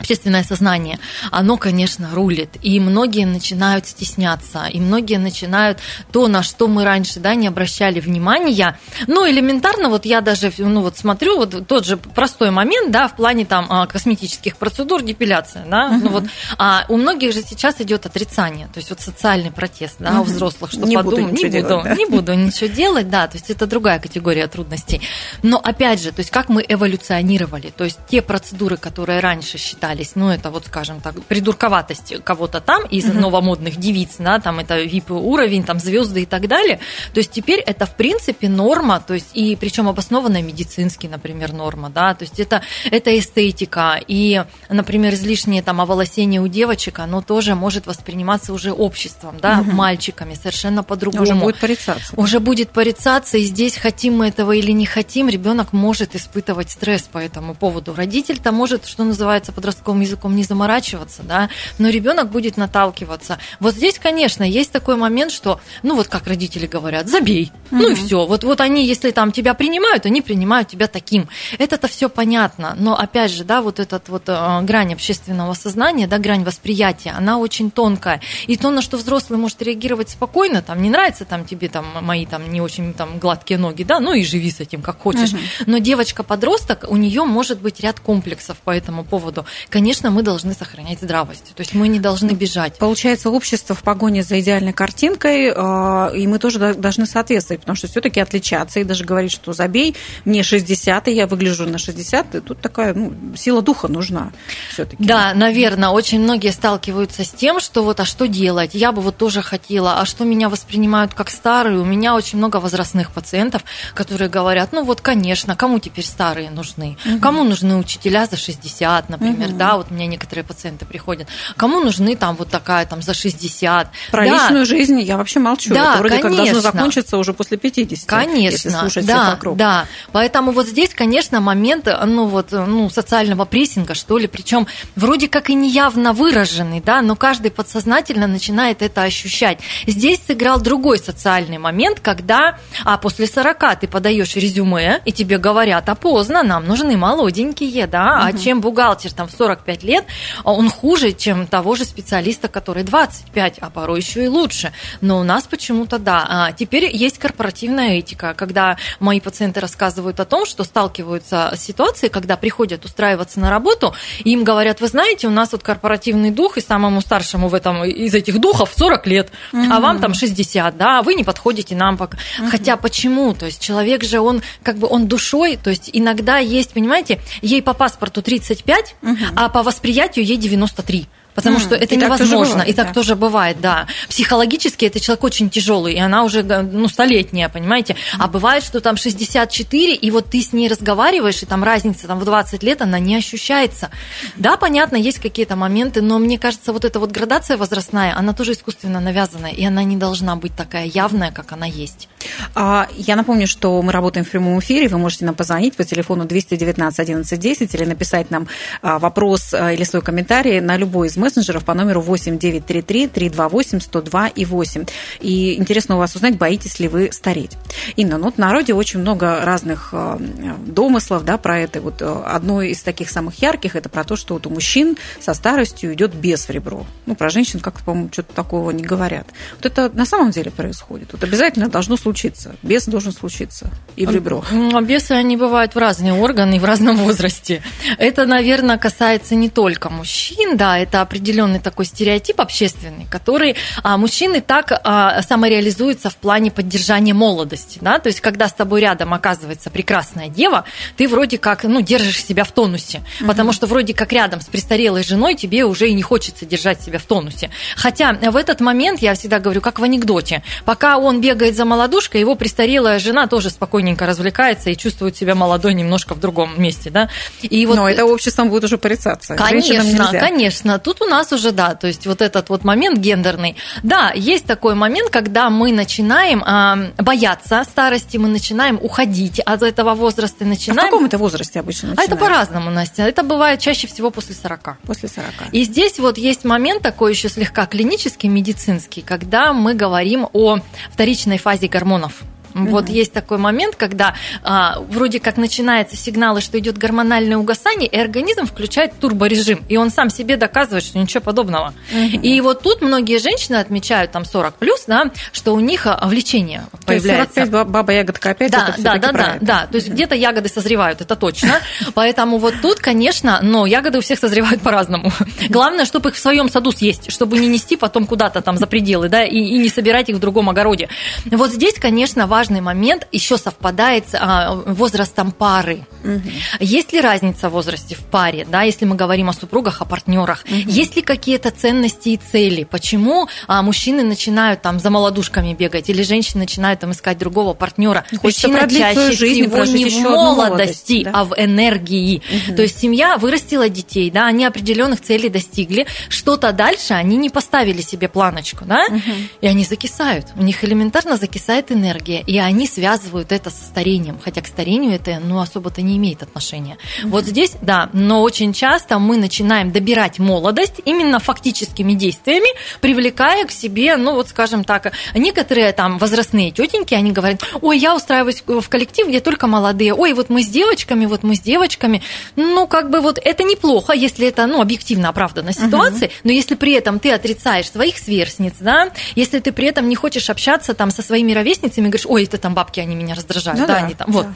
общественное 0.00 0.42
сознание, 0.42 0.98
оно, 1.30 1.56
конечно, 1.56 2.10
рулит. 2.14 2.50
И 2.62 2.80
многие 2.80 3.26
начинают 3.26 3.86
стесняться, 3.86 4.66
и 4.66 4.80
многие 4.80 5.18
начинают 5.18 5.78
то, 6.10 6.26
на 6.26 6.42
что 6.42 6.66
мы 6.68 6.84
раньше 6.84 7.20
да, 7.20 7.34
не 7.34 7.46
обращали 7.46 8.00
внимания. 8.00 8.78
Ну, 9.06 9.28
элементарно, 9.28 9.88
вот 9.88 10.06
я 10.06 10.20
даже 10.20 10.52
ну, 10.58 10.80
вот 10.80 10.96
смотрю, 10.96 11.36
вот 11.36 11.66
тот 11.66 11.84
же 11.84 11.96
простой 11.96 12.50
момент, 12.50 12.90
да, 12.90 13.08
в 13.08 13.16
плане 13.16 13.44
там 13.44 13.66
а, 13.68 13.86
косметических 13.86 14.56
процедур, 14.56 15.02
депиляция, 15.02 15.64
да, 15.66 15.88
uh-huh. 15.88 16.00
ну 16.02 16.08
вот, 16.10 16.24
а 16.58 16.84
у 16.88 16.96
многих 16.96 17.32
же 17.32 17.42
сейчас 17.42 17.80
идет 17.80 18.06
отрицание, 18.06 18.66
то 18.72 18.78
есть 18.78 18.90
вот 18.90 19.00
социальный 19.00 19.50
протест, 19.50 19.96
да, 19.98 20.10
uh-huh. 20.10 20.20
у 20.20 20.24
взрослых, 20.24 20.72
что 20.72 20.80
не 20.80 20.96
подумать, 20.96 21.30
буду 21.30 21.36
не 21.36 21.44
буду, 21.44 21.68
делать, 21.68 21.84
да. 21.84 21.94
не 21.94 22.06
буду 22.06 22.34
ничего 22.34 22.66
делать, 22.68 23.10
да, 23.10 23.28
то 23.28 23.36
есть 23.36 23.50
это 23.50 23.66
другая 23.66 23.98
категория 23.98 24.46
трудностей. 24.46 25.02
Но 25.42 25.58
опять 25.58 26.02
же, 26.02 26.12
то 26.12 26.20
есть 26.20 26.30
как 26.30 26.48
мы 26.48 26.64
эволюционировали, 26.66 27.72
то 27.76 27.84
есть 27.84 27.98
те 28.08 28.22
процедуры, 28.22 28.76
которые 28.76 29.20
раньше 29.20 29.58
считали 29.58 29.89
считались, 29.90 30.12
ну, 30.14 30.30
это 30.30 30.50
вот, 30.50 30.66
скажем 30.66 31.00
так, 31.00 31.20
придурковатость 31.24 32.22
кого-то 32.24 32.60
там 32.60 32.84
из 32.84 33.06
uh-huh. 33.06 33.20
новомодных 33.20 33.76
девиц, 33.76 34.16
да, 34.18 34.38
там 34.38 34.58
это 34.58 34.82
VIP-уровень, 34.84 35.64
там 35.64 35.78
звезды 35.78 36.22
и 36.22 36.26
так 36.26 36.48
далее. 36.48 36.80
То 37.12 37.18
есть 37.18 37.30
теперь 37.30 37.60
это, 37.60 37.86
в 37.86 37.94
принципе, 37.96 38.48
норма, 38.48 39.02
то 39.06 39.14
есть 39.14 39.30
и 39.34 39.56
причем 39.56 39.88
обоснованная 39.88 40.42
медицински, 40.42 41.06
например, 41.06 41.52
норма, 41.52 41.90
да, 41.90 42.14
то 42.14 42.24
есть 42.24 42.40
это, 42.40 42.62
это 42.90 43.16
эстетика. 43.18 44.00
И, 44.06 44.44
например, 44.68 45.14
излишнее 45.14 45.62
там 45.62 45.80
оволосение 45.80 46.40
у 46.40 46.48
девочек, 46.48 46.98
оно 46.98 47.22
тоже 47.22 47.54
может 47.54 47.86
восприниматься 47.86 48.52
уже 48.52 48.72
обществом, 48.72 49.38
да, 49.40 49.60
uh-huh. 49.60 49.72
мальчиками, 49.72 50.34
совершенно 50.34 50.82
по-другому. 50.82 51.22
Уже 51.22 51.34
будет 51.34 51.58
порицаться. 51.58 52.12
Уже 52.16 52.40
будет 52.40 52.70
порицаться, 52.70 53.38
и 53.38 53.42
здесь 53.44 53.76
хотим 53.76 54.18
мы 54.18 54.28
этого 54.28 54.52
или 54.52 54.72
не 54.72 54.86
хотим, 54.86 55.28
ребенок 55.28 55.72
может 55.72 56.14
испытывать 56.14 56.70
стресс 56.70 57.02
по 57.02 57.18
этому 57.18 57.54
поводу. 57.54 57.94
Родитель-то 57.94 58.52
может, 58.52 58.86
что 58.86 59.04
называется, 59.04 59.52
подростковый 59.52 59.79
подростковым 59.80 60.00
языком 60.00 60.36
не 60.36 60.44
заморачиваться, 60.44 61.22
да, 61.22 61.48
но 61.78 61.88
ребенок 61.88 62.30
будет 62.30 62.56
наталкиваться. 62.56 63.38
Вот 63.58 63.74
здесь, 63.74 63.98
конечно, 63.98 64.44
есть 64.44 64.70
такой 64.70 64.96
момент, 64.96 65.32
что, 65.32 65.60
ну 65.82 65.96
вот 65.96 66.08
как 66.08 66.26
родители 66.26 66.66
говорят, 66.66 67.08
забей, 67.08 67.50
угу. 67.70 67.82
ну 67.82 67.90
и 67.90 67.94
все. 67.94 68.26
Вот, 68.26 68.44
вот 68.44 68.60
они, 68.60 68.86
если 68.86 69.10
там 69.10 69.32
тебя 69.32 69.54
принимают, 69.54 70.06
они 70.06 70.22
принимают 70.22 70.68
тебя 70.68 70.86
таким. 70.86 71.28
Это-то 71.58 71.88
все 71.88 72.08
понятно, 72.08 72.74
но 72.78 72.96
опять 72.96 73.30
же, 73.30 73.44
да, 73.44 73.62
вот 73.62 73.80
этот 73.80 74.08
вот 74.08 74.24
э, 74.28 74.60
грань 74.62 74.92
общественного 74.92 75.54
сознания, 75.54 76.06
да, 76.06 76.18
грань 76.18 76.44
восприятия, 76.44 77.10
она 77.10 77.38
очень 77.38 77.70
тонкая. 77.70 78.20
И 78.46 78.56
то, 78.56 78.70
на 78.70 78.82
что 78.82 78.96
взрослый 78.96 79.38
может 79.38 79.62
реагировать 79.62 80.10
спокойно, 80.10 80.62
там 80.62 80.82
не 80.82 80.90
нравится 80.90 81.24
там 81.24 81.44
тебе 81.44 81.68
там 81.68 81.86
мои 82.02 82.26
там 82.26 82.50
не 82.52 82.60
очень 82.60 82.92
там 82.94 83.18
гладкие 83.18 83.58
ноги, 83.58 83.84
да, 83.84 84.00
ну 84.00 84.14
и 84.14 84.24
живи 84.24 84.50
с 84.50 84.60
этим 84.60 84.82
как 84.82 84.98
хочешь. 85.00 85.32
Угу. 85.32 85.40
Но 85.66 85.78
девочка-подросток, 85.78 86.84
у 86.88 86.96
нее 86.96 87.24
может 87.24 87.60
быть 87.60 87.80
ряд 87.80 88.00
комплексов 88.00 88.58
по 88.58 88.70
этому 88.70 89.04
поводу 89.04 89.46
конечно, 89.70 90.10
мы 90.10 90.22
должны 90.22 90.54
сохранять 90.54 91.00
здравость. 91.00 91.54
То 91.54 91.60
есть 91.60 91.74
мы 91.74 91.88
не 91.88 92.00
должны 92.00 92.32
бежать. 92.32 92.76
Получается, 92.78 93.30
общество 93.30 93.74
в 93.74 93.82
погоне 93.82 94.22
за 94.22 94.40
идеальной 94.40 94.72
картинкой, 94.72 95.52
а, 95.56 96.10
и 96.14 96.26
мы 96.26 96.38
тоже 96.38 96.74
должны 96.74 97.06
соответствовать, 97.06 97.60
потому 97.60 97.76
что 97.76 97.86
все-таки 97.86 98.20
отличаться 98.20 98.80
и 98.80 98.84
даже 98.84 99.04
говорить, 99.04 99.32
что 99.32 99.52
забей, 99.52 99.96
мне 100.24 100.42
60, 100.42 101.08
и 101.08 101.12
я 101.12 101.26
выгляжу 101.26 101.66
на 101.66 101.78
60, 101.78 102.34
и 102.34 102.40
тут 102.40 102.60
такая 102.60 102.94
ну, 102.94 103.12
сила 103.36 103.62
духа 103.62 103.88
нужна 103.88 104.32
все-таки. 104.70 105.02
Да, 105.02 105.32
наверное, 105.34 105.90
очень 105.90 106.20
многие 106.20 106.50
сталкиваются 106.50 107.24
с 107.24 107.30
тем, 107.30 107.60
что 107.60 107.82
вот, 107.82 108.00
а 108.00 108.04
что 108.04 108.26
делать? 108.26 108.70
Я 108.74 108.92
бы 108.92 109.00
вот 109.00 109.16
тоже 109.16 109.42
хотела, 109.42 110.00
а 110.00 110.06
что 110.06 110.24
меня 110.24 110.48
воспринимают 110.48 111.14
как 111.14 111.30
старые? 111.30 111.78
У 111.78 111.84
меня 111.84 112.14
очень 112.14 112.38
много 112.38 112.56
возрастных 112.56 113.12
пациентов, 113.12 113.64
которые 113.94 114.28
говорят, 114.28 114.72
ну 114.72 114.84
вот, 114.84 115.00
конечно, 115.00 115.56
кому 115.56 115.78
теперь 115.78 116.04
старые 116.04 116.50
нужны? 116.50 116.96
Угу. 117.04 117.20
Кому 117.20 117.44
нужны 117.44 117.76
учителя 117.76 118.26
за 118.26 118.36
60, 118.36 119.08
например, 119.08 119.49
угу 119.50 119.58
да, 119.58 119.76
вот 119.76 119.86
у 119.90 119.94
меня 119.94 120.06
некоторые 120.06 120.44
пациенты 120.44 120.84
приходят, 120.84 121.28
кому 121.56 121.80
нужны 121.80 122.16
там 122.16 122.36
вот 122.36 122.48
такая 122.48 122.86
там 122.86 123.02
за 123.02 123.14
60. 123.14 123.90
Про 124.10 124.24
да. 124.24 124.32
личную 124.32 124.66
жизнь 124.66 125.00
я 125.00 125.16
вообще 125.16 125.40
молчу. 125.40 125.74
Да, 125.74 125.92
Это 125.92 125.98
вроде 125.98 126.18
конечно. 126.18 126.28
как 126.28 126.36
должно 126.36 126.60
закончиться 126.60 127.18
уже 127.18 127.32
после 127.34 127.56
50. 127.56 128.08
Конечно, 128.08 128.36
если 128.38 128.68
слушать 128.70 129.06
да, 129.06 129.30
вокруг. 129.30 129.56
да. 129.56 129.86
Поэтому 130.12 130.52
вот 130.52 130.66
здесь, 130.66 130.94
конечно, 130.94 131.40
момент, 131.40 131.88
ну 132.06 132.26
вот, 132.26 132.52
ну, 132.52 132.90
социального 132.90 133.44
прессинга, 133.44 133.94
что 133.94 134.18
ли, 134.18 134.26
причем 134.26 134.66
вроде 134.96 135.28
как 135.28 135.50
и 135.50 135.54
неявно 135.54 136.12
выраженный, 136.12 136.80
да, 136.80 137.02
но 137.02 137.16
каждый 137.16 137.50
подсознательно 137.50 138.26
начинает 138.26 138.82
это 138.82 139.02
ощущать. 139.02 139.58
Здесь 139.86 140.20
сыграл 140.26 140.60
другой 140.60 140.98
социальный 140.98 141.58
момент, 141.58 142.00
когда 142.00 142.58
а 142.84 142.98
после 142.98 143.26
40 143.26 143.80
ты 143.80 143.88
подаешь 143.88 144.36
резюме, 144.36 145.00
и 145.04 145.12
тебе 145.12 145.38
говорят, 145.38 145.88
а 145.88 145.94
поздно, 145.94 146.42
нам 146.42 146.66
нужны 146.66 146.96
молоденькие, 146.96 147.86
да, 147.86 148.20
угу. 148.20 148.36
а 148.36 148.38
чем 148.38 148.60
бухгалтер 148.60 149.12
там 149.12 149.28
в 149.28 149.32
45 149.40 149.84
лет, 149.84 150.04
он 150.44 150.68
хуже, 150.68 151.12
чем 151.12 151.46
того 151.46 151.74
же 151.74 151.86
специалиста, 151.86 152.48
который 152.48 152.82
25, 152.82 153.58
а 153.60 153.70
порой 153.70 154.00
еще 154.00 154.24
и 154.24 154.28
лучше. 154.28 154.72
Но 155.00 155.18
у 155.18 155.22
нас 155.22 155.44
почему-то 155.44 155.98
да. 155.98 156.26
А 156.28 156.52
теперь 156.52 156.94
есть 156.94 157.18
корпоративная 157.18 157.94
этика, 157.94 158.34
когда 158.34 158.76
мои 158.98 159.18
пациенты 159.18 159.60
рассказывают 159.60 160.20
о 160.20 160.26
том, 160.26 160.44
что 160.44 160.62
сталкиваются 160.62 161.52
с 161.56 161.60
ситуацией, 161.60 162.10
когда 162.10 162.36
приходят 162.36 162.84
устраиваться 162.84 163.40
на 163.40 163.48
работу, 163.48 163.94
и 164.24 164.32
им 164.32 164.44
говорят, 164.44 164.82
вы 164.82 164.88
знаете, 164.88 165.26
у 165.26 165.30
нас 165.30 165.52
вот 165.52 165.62
корпоративный 165.62 166.30
дух, 166.30 166.58
и 166.58 166.60
самому 166.60 167.00
старшему 167.00 167.48
в 167.48 167.54
этом 167.54 167.82
из 167.84 168.14
этих 168.14 168.40
духов 168.40 168.70
40 168.76 169.06
лет, 169.06 169.30
угу. 169.54 169.62
а 169.72 169.80
вам 169.80 170.00
там 170.00 170.12
60, 170.12 170.76
да, 170.76 170.98
а 170.98 171.02
вы 171.02 171.14
не 171.14 171.24
подходите 171.24 171.74
нам 171.74 171.96
пока. 171.96 172.18
Угу. 172.38 172.50
Хотя 172.50 172.76
почему? 172.76 173.32
То 173.32 173.46
есть 173.46 173.62
человек 173.62 174.04
же, 174.04 174.20
он 174.20 174.42
как 174.62 174.76
бы 174.76 174.86
он 174.86 175.06
душой, 175.06 175.56
то 175.56 175.70
есть 175.70 175.88
иногда 175.94 176.36
есть, 176.36 176.74
понимаете, 176.74 177.20
ей 177.40 177.62
по 177.62 177.72
паспорту 177.72 178.20
35, 178.20 178.96
угу. 179.02 179.16
А 179.36 179.48
по 179.48 179.62
восприятию 179.62 180.24
ей 180.24 180.36
93 180.36 181.08
потому 181.34 181.58
mm, 181.58 181.60
что 181.60 181.74
это 181.74 181.94
и 181.94 181.98
невозможно. 181.98 182.62
и 182.62 182.72
так 182.72 182.88
да. 182.88 182.94
тоже 182.94 183.16
бывает, 183.16 183.60
да. 183.60 183.86
Психологически 184.08 184.84
это 184.84 185.00
человек 185.00 185.24
очень 185.24 185.50
тяжелый, 185.50 185.94
и 185.94 185.98
она 185.98 186.24
уже 186.24 186.42
ну, 186.42 186.88
столетняя, 186.88 187.48
понимаете. 187.48 187.94
Mm. 187.94 188.16
А 188.18 188.28
бывает, 188.28 188.64
что 188.64 188.80
там 188.80 188.96
64, 188.96 189.94
и 189.94 190.10
вот 190.10 190.26
ты 190.30 190.40
с 190.40 190.52
ней 190.52 190.68
разговариваешь, 190.68 191.42
и 191.42 191.46
там 191.46 191.64
разница 191.64 192.06
там, 192.06 192.18
в 192.18 192.24
20 192.24 192.62
лет, 192.62 192.82
она 192.82 192.98
не 192.98 193.16
ощущается. 193.16 193.90
Да, 194.36 194.56
понятно, 194.56 194.96
есть 194.96 195.18
какие-то 195.18 195.56
моменты, 195.56 196.02
но 196.02 196.18
мне 196.18 196.38
кажется, 196.38 196.72
вот 196.72 196.84
эта 196.84 196.98
вот 197.00 197.10
градация 197.10 197.56
возрастная, 197.56 198.16
она 198.16 198.32
тоже 198.32 198.52
искусственно 198.52 199.00
навязанная, 199.00 199.52
и 199.52 199.64
она 199.64 199.84
не 199.84 199.96
должна 199.96 200.36
быть 200.36 200.54
такая 200.54 200.86
явная, 200.86 201.30
как 201.30 201.52
она 201.52 201.66
есть. 201.66 202.08
А, 202.54 202.88
я 202.96 203.16
напомню, 203.16 203.46
что 203.46 203.80
мы 203.82 203.92
работаем 203.92 204.24
в 204.24 204.30
прямом 204.30 204.58
эфире, 204.60 204.88
вы 204.88 204.98
можете 204.98 205.24
нам 205.24 205.34
позвонить 205.34 205.76
по 205.76 205.84
телефону 205.84 206.24
219 206.24 206.98
11 206.98 207.38
10 207.38 207.74
или 207.74 207.84
написать 207.84 208.30
нам 208.30 208.48
а, 208.82 208.98
вопрос 208.98 209.54
а, 209.54 209.72
или 209.72 209.84
свой 209.84 210.02
комментарий 210.02 210.60
на 210.60 210.76
любой 210.76 211.08
из 211.08 211.16
мессенджеров 211.20 211.64
по 211.64 211.74
номеру 211.74 212.00
8 212.00 212.38
933 212.38 213.08
328 213.08 213.80
102 213.80 214.28
и 214.28 214.44
8. 214.44 214.86
И 215.20 215.54
интересно 215.56 215.96
у 215.96 215.98
вас 215.98 216.14
узнать, 216.16 216.36
боитесь 216.36 216.80
ли 216.80 216.88
вы 216.88 217.10
стареть. 217.12 217.56
Инна, 217.96 218.18
ну, 218.18 218.32
в 218.32 218.38
народе 218.38 218.74
очень 218.74 219.00
много 219.00 219.40
разных 219.42 219.90
э, 219.92 220.18
домыслов 220.66 221.24
да, 221.24 221.38
про 221.38 221.58
это. 221.58 221.80
Вот 221.80 222.02
э, 222.02 222.22
одно 222.26 222.62
из 222.62 222.82
таких 222.82 223.10
самых 223.10 223.40
ярких 223.42 223.76
это 223.76 223.88
про 223.88 224.04
то, 224.04 224.16
что 224.16 224.34
вот 224.34 224.46
у 224.46 224.50
мужчин 224.50 224.96
со 225.20 225.34
старостью 225.34 225.92
идет 225.94 226.14
без 226.14 226.46
в 226.46 226.50
ребро. 226.50 226.86
Ну, 227.06 227.14
про 227.14 227.30
женщин 227.30 227.60
как-то, 227.60 227.84
по-моему, 227.84 228.10
что-то 228.12 228.34
такого 228.34 228.70
не 228.70 228.82
говорят. 228.82 229.26
Вот 229.56 229.66
это 229.66 229.90
на 229.94 230.06
самом 230.06 230.30
деле 230.30 230.50
происходит. 230.50 231.12
Вот 231.12 231.22
обязательно 231.22 231.68
должно 231.68 231.96
случиться. 231.96 232.56
Бес 232.62 232.86
должен 232.86 233.12
случиться 233.12 233.70
и 233.96 234.06
в 234.06 234.10
ребро. 234.10 234.44
Бесы, 234.82 235.12
они 235.12 235.36
бывают 235.36 235.74
в 235.74 235.78
разные 235.78 236.12
органы 236.12 236.56
и 236.56 236.58
в 236.58 236.64
разном 236.64 236.96
возрасте. 236.96 237.62
Это, 237.98 238.26
наверное, 238.26 238.78
касается 238.78 239.34
не 239.34 239.48
только 239.48 239.90
мужчин, 239.90 240.56
да, 240.56 240.78
это 240.78 241.00
определенный 241.10 241.58
такой 241.58 241.86
стереотип 241.86 242.40
общественный, 242.40 243.04
который 243.10 243.56
а, 243.82 243.96
мужчины 243.96 244.40
так 244.40 244.72
а, 244.84 245.22
самореализуются 245.22 246.08
в 246.08 246.16
плане 246.16 246.52
поддержания 246.52 247.14
молодости, 247.14 247.80
да, 247.82 247.98
то 247.98 248.06
есть 248.06 248.20
когда 248.20 248.46
с 248.46 248.52
тобой 248.52 248.80
рядом 248.80 249.12
оказывается 249.12 249.70
прекрасная 249.70 250.28
дева, 250.28 250.64
ты 250.96 251.08
вроде 251.08 251.38
как, 251.38 251.64
ну, 251.64 251.80
держишь 251.80 252.24
себя 252.24 252.44
в 252.44 252.52
тонусе, 252.52 253.02
угу. 253.18 253.28
потому 253.28 253.52
что 253.52 253.66
вроде 253.66 253.92
как 253.92 254.12
рядом 254.12 254.40
с 254.40 254.46
престарелой 254.46 255.02
женой 255.02 255.34
тебе 255.34 255.64
уже 255.64 255.88
и 255.88 255.94
не 255.94 256.02
хочется 256.02 256.46
держать 256.46 256.80
себя 256.80 257.00
в 257.00 257.04
тонусе. 257.04 257.50
Хотя 257.74 258.12
в 258.12 258.36
этот 258.36 258.60
момент, 258.60 259.02
я 259.02 259.14
всегда 259.14 259.40
говорю, 259.40 259.60
как 259.60 259.80
в 259.80 259.82
анекдоте, 259.82 260.44
пока 260.64 260.98
он 260.98 261.20
бегает 261.20 261.56
за 261.56 261.64
молодушкой, 261.64 262.20
его 262.20 262.36
престарелая 262.36 263.00
жена 263.00 263.26
тоже 263.26 263.50
спокойненько 263.50 264.06
развлекается 264.06 264.70
и 264.70 264.76
чувствует 264.76 265.16
себя 265.16 265.34
молодой 265.34 265.74
немножко 265.74 266.14
в 266.14 266.20
другом 266.20 266.60
месте, 266.62 266.90
да. 266.90 267.08
И 267.42 267.66
вот... 267.66 267.76
Но 267.76 267.88
это 267.88 268.04
обществом 268.04 268.48
будет 268.48 268.62
уже 268.62 268.78
порицаться. 268.78 269.34
Конечно, 269.34 270.12
конечно. 270.12 270.78
Тут 270.78 270.99
у 271.00 271.04
нас 271.04 271.32
уже, 271.32 271.52
да, 271.52 271.74
то 271.74 271.86
есть 271.86 272.06
вот 272.06 272.22
этот 272.22 272.48
вот 272.48 272.64
момент 272.64 272.98
гендерный. 272.98 273.56
Да, 273.82 274.12
есть 274.14 274.46
такой 274.46 274.74
момент, 274.74 275.10
когда 275.10 275.50
мы 275.50 275.72
начинаем 275.72 276.42
э, 276.42 277.02
бояться 277.02 277.64
старости, 277.64 278.16
мы 278.16 278.28
начинаем 278.28 278.78
уходить 278.80 279.40
от 279.40 279.62
этого 279.62 279.94
возраста, 279.94 280.44
начинаем... 280.44 280.80
А 280.80 280.82
в 280.82 280.90
каком 280.90 281.06
это 281.06 281.18
возрасте 281.18 281.60
обычно 281.60 281.90
начинают? 281.90 282.10
А 282.10 282.14
это 282.14 282.20
по-разному, 282.20 282.70
Настя. 282.70 283.02
Это 283.02 283.22
бывает 283.22 283.60
чаще 283.60 283.86
всего 283.86 284.10
после 284.10 284.34
40. 284.34 284.78
После 284.86 285.08
40. 285.08 285.52
И 285.52 285.64
здесь 285.64 285.98
вот 285.98 286.18
есть 286.18 286.44
момент 286.44 286.82
такой 286.82 287.12
еще 287.12 287.28
слегка 287.28 287.66
клинический, 287.66 288.28
медицинский, 288.28 289.02
когда 289.02 289.52
мы 289.52 289.74
говорим 289.74 290.28
о 290.32 290.58
вторичной 290.92 291.38
фазе 291.38 291.68
гормонов. 291.68 292.22
Угу. 292.54 292.66
Вот 292.66 292.88
есть 292.88 293.12
такой 293.12 293.38
момент, 293.38 293.76
когда 293.76 294.14
а, 294.42 294.80
вроде 294.80 295.20
как 295.20 295.36
начинается 295.36 295.96
сигналы, 295.96 296.40
что 296.40 296.58
идет 296.58 296.78
гормональное 296.78 297.36
угасание, 297.36 297.88
и 297.88 297.98
организм 297.98 298.46
включает 298.46 298.98
турборежим, 298.98 299.64
и 299.68 299.76
он 299.76 299.90
сам 299.90 300.10
себе 300.10 300.36
доказывает, 300.36 300.84
что 300.84 300.98
ничего 300.98 301.22
подобного. 301.22 301.74
Угу. 301.92 302.20
И 302.20 302.40
вот 302.40 302.62
тут 302.62 302.82
многие 302.82 303.18
женщины 303.18 303.56
отмечают 303.56 304.10
там 304.12 304.24
40 304.24 304.54
плюс, 304.56 304.84
да, 304.86 305.10
что 305.32 305.54
у 305.54 305.60
них 305.60 305.86
а, 305.86 306.00
влечение 306.06 306.64
то 306.72 306.86
появляется. 306.86 307.46
45 307.46 307.68
баба 307.68 307.92
ягодка 307.92 308.30
опять 308.30 308.50
да, 308.50 308.68
это 308.68 308.82
да, 308.82 308.96
да, 308.96 309.12
да, 309.12 309.38
да, 309.40 309.66
то 309.66 309.76
есть 309.76 309.88
угу. 309.88 309.94
где-то 309.94 310.14
ягоды 310.14 310.48
созревают, 310.48 311.00
это 311.00 311.16
точно. 311.16 311.60
Поэтому 311.94 312.38
вот 312.38 312.54
тут, 312.60 312.80
конечно, 312.80 313.40
но 313.42 313.66
ягоды 313.66 313.98
у 313.98 314.00
всех 314.00 314.18
созревают 314.18 314.60
по-разному. 314.62 315.12
Главное, 315.48 315.84
чтобы 315.84 316.10
их 316.10 316.16
в 316.16 316.18
своем 316.18 316.48
саду 316.48 316.72
съесть, 316.72 317.12
чтобы 317.12 317.38
не 317.38 317.48
нести 317.48 317.76
потом 317.76 318.06
куда-то 318.06 318.40
там 318.40 318.56
за 318.56 318.66
пределы, 318.66 319.08
да, 319.08 319.24
и, 319.24 319.36
и 319.36 319.58
не 319.58 319.68
собирать 319.68 320.08
их 320.08 320.16
в 320.16 320.18
другом 320.18 320.48
огороде. 320.50 320.88
Вот 321.26 321.52
здесь, 321.52 321.74
конечно, 321.78 322.26
важно 322.26 322.39
важный 322.40 322.62
момент 322.62 323.06
еще 323.12 323.36
совпадает 323.36 324.08
с 324.08 324.16
а, 324.18 324.54
возрастом 324.54 325.30
пары. 325.30 325.84
Угу. 326.02 326.22
Есть 326.60 326.90
ли 326.94 327.00
разница 327.02 327.50
в 327.50 327.52
возрасте 327.52 327.94
в 327.94 327.98
паре, 327.98 328.46
да, 328.50 328.62
если 328.62 328.86
мы 328.86 328.96
говорим 328.96 329.28
о 329.28 329.34
супругах, 329.34 329.82
о 329.82 329.84
партнерах? 329.84 330.44
Угу. 330.46 330.70
Есть 330.70 330.96
ли 330.96 331.02
какие-то 331.02 331.50
ценности 331.50 332.10
и 332.10 332.16
цели? 332.16 332.64
Почему 332.64 333.28
а, 333.46 333.60
мужчины 333.60 334.02
начинают 334.02 334.62
там 334.62 334.80
за 334.80 334.88
молодушками 334.88 335.52
бегать, 335.52 335.90
или 335.90 336.02
женщины 336.02 336.40
начинают 336.40 336.80
там 336.80 336.92
искать 336.92 337.18
другого 337.18 337.52
партнера? 337.52 338.06
Хочется 338.22 338.48
Причина 338.48 338.70
чаще 338.70 339.12
жизнь, 339.12 339.50
всего 339.50 339.64
не 339.64 339.84
в 339.90 340.00
молодости, 340.00 341.04
да? 341.04 341.10
а 341.12 341.24
в 341.24 341.34
энергии. 341.36 342.22
Угу. 342.46 342.56
То 342.56 342.62
есть 342.62 342.80
семья 342.80 343.18
вырастила 343.18 343.68
детей, 343.68 344.10
да, 344.10 344.28
они 344.28 344.46
определенных 344.46 345.02
целей 345.02 345.28
достигли, 345.28 345.86
что-то 346.08 346.52
дальше 346.52 346.94
они 346.94 347.18
не 347.18 347.28
поставили 347.28 347.82
себе 347.82 348.08
планочку, 348.08 348.64
да, 348.64 348.86
угу. 348.88 349.12
и 349.42 349.46
они 349.46 349.64
закисают. 349.64 350.28
У 350.36 350.42
них 350.42 350.64
элементарно 350.64 351.18
закисает 351.18 351.70
энергия 351.70 352.24
и 352.30 352.38
они 352.38 352.68
связывают 352.68 353.32
это 353.32 353.50
со 353.50 353.64
старением, 353.64 354.20
хотя 354.22 354.40
к 354.40 354.46
старению 354.46 354.92
это 354.92 355.18
ну, 355.18 355.40
особо-то 355.40 355.82
не 355.82 355.96
имеет 355.96 356.22
отношения. 356.22 356.78
Mm-hmm. 356.78 357.08
Вот 357.08 357.24
здесь, 357.24 357.54
да, 357.60 357.90
но 357.92 358.22
очень 358.22 358.52
часто 358.52 359.00
мы 359.00 359.16
начинаем 359.16 359.72
добирать 359.72 360.20
молодость 360.20 360.74
именно 360.84 361.18
фактическими 361.18 361.92
действиями, 361.94 362.48
привлекая 362.80 363.46
к 363.46 363.50
себе, 363.50 363.96
ну 363.96 364.14
вот 364.14 364.28
скажем 364.28 364.62
так, 364.62 364.92
некоторые 365.12 365.72
там 365.72 365.98
возрастные 365.98 366.52
тетеньки, 366.52 366.94
они 366.94 367.10
говорят, 367.10 367.42
ой, 367.62 367.76
я 367.78 367.96
устраиваюсь 367.96 368.44
в 368.46 368.68
коллектив, 368.68 369.08
где 369.08 369.18
только 369.18 369.48
молодые, 369.48 369.92
ой, 369.92 370.12
вот 370.12 370.30
мы 370.30 370.44
с 370.44 370.46
девочками, 370.46 371.06
вот 371.06 371.24
мы 371.24 371.34
с 371.34 371.40
девочками, 371.40 372.00
ну 372.36 372.68
как 372.68 372.90
бы 372.90 373.00
вот 373.00 373.18
это 373.24 373.42
неплохо, 373.42 373.92
если 373.92 374.28
это, 374.28 374.46
ну, 374.46 374.60
объективно 374.60 375.08
оправдана 375.08 375.52
ситуация, 375.52 376.06
uh-huh. 376.06 376.20
но 376.22 376.30
если 376.30 376.54
при 376.54 376.74
этом 376.74 377.00
ты 377.00 377.10
отрицаешь 377.10 377.68
своих 377.68 377.98
сверстниц, 377.98 378.54
да, 378.60 378.92
если 379.16 379.40
ты 379.40 379.50
при 379.50 379.66
этом 379.66 379.88
не 379.88 379.96
хочешь 379.96 380.30
общаться 380.30 380.74
там 380.74 380.92
со 380.92 381.02
своими 381.02 381.32
ровесницами, 381.32 381.88
говоришь, 381.88 382.06
ой, 382.08 382.19
ой, 382.20 382.26
это 382.26 382.38
там 382.38 382.54
бабки, 382.54 382.80
они 382.80 382.94
меня 382.94 383.14
раздражают, 383.14 383.60
ну, 383.60 383.66
да, 383.66 383.74
да, 383.74 383.84
они 383.84 383.94
там, 383.94 384.10
да. 384.10 384.12
вот. 384.12 384.26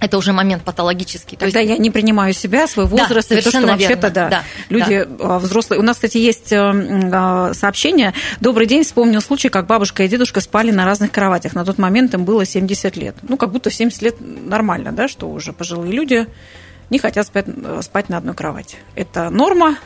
Это 0.00 0.18
уже 0.18 0.32
момент 0.32 0.64
патологический. 0.64 1.38
Когда 1.38 1.60
есть... 1.60 1.70
я 1.70 1.78
не 1.78 1.90
принимаю 1.90 2.34
себя, 2.34 2.66
свой 2.66 2.84
возраст, 2.84 3.28
да, 3.30 3.38
и 3.38 3.40
то, 3.40 3.48
что 3.48 3.66
вообще-то, 3.66 4.10
да, 4.10 4.28
да, 4.28 4.42
люди 4.68 5.06
да. 5.08 5.38
взрослые. 5.38 5.80
У 5.80 5.82
нас, 5.82 5.96
кстати, 5.96 6.18
есть 6.18 6.52
э, 6.52 6.56
э, 6.56 7.54
сообщение. 7.54 8.12
Добрый 8.40 8.66
день, 8.66 8.82
вспомнил 8.84 9.22
случай, 9.22 9.48
как 9.48 9.66
бабушка 9.66 10.02
и 10.02 10.08
дедушка 10.08 10.42
спали 10.42 10.72
на 10.72 10.84
разных 10.84 11.10
кроватях. 11.10 11.54
На 11.54 11.64
тот 11.64 11.78
момент 11.78 12.12
им 12.12 12.24
было 12.24 12.44
70 12.44 12.96
лет. 12.96 13.16
Ну, 13.22 13.38
как 13.38 13.50
будто 13.50 13.70
70 13.70 14.02
лет 14.02 14.16
нормально, 14.20 14.92
да, 14.92 15.08
что 15.08 15.30
уже 15.30 15.54
пожилые 15.54 15.92
люди 15.92 16.26
не 16.90 16.98
хотят 16.98 17.26
спать, 17.26 17.46
э, 17.46 17.80
спать 17.82 18.10
на 18.10 18.18
одной 18.18 18.34
кровати. 18.34 18.76
Это 18.96 19.30
норма, 19.30 19.78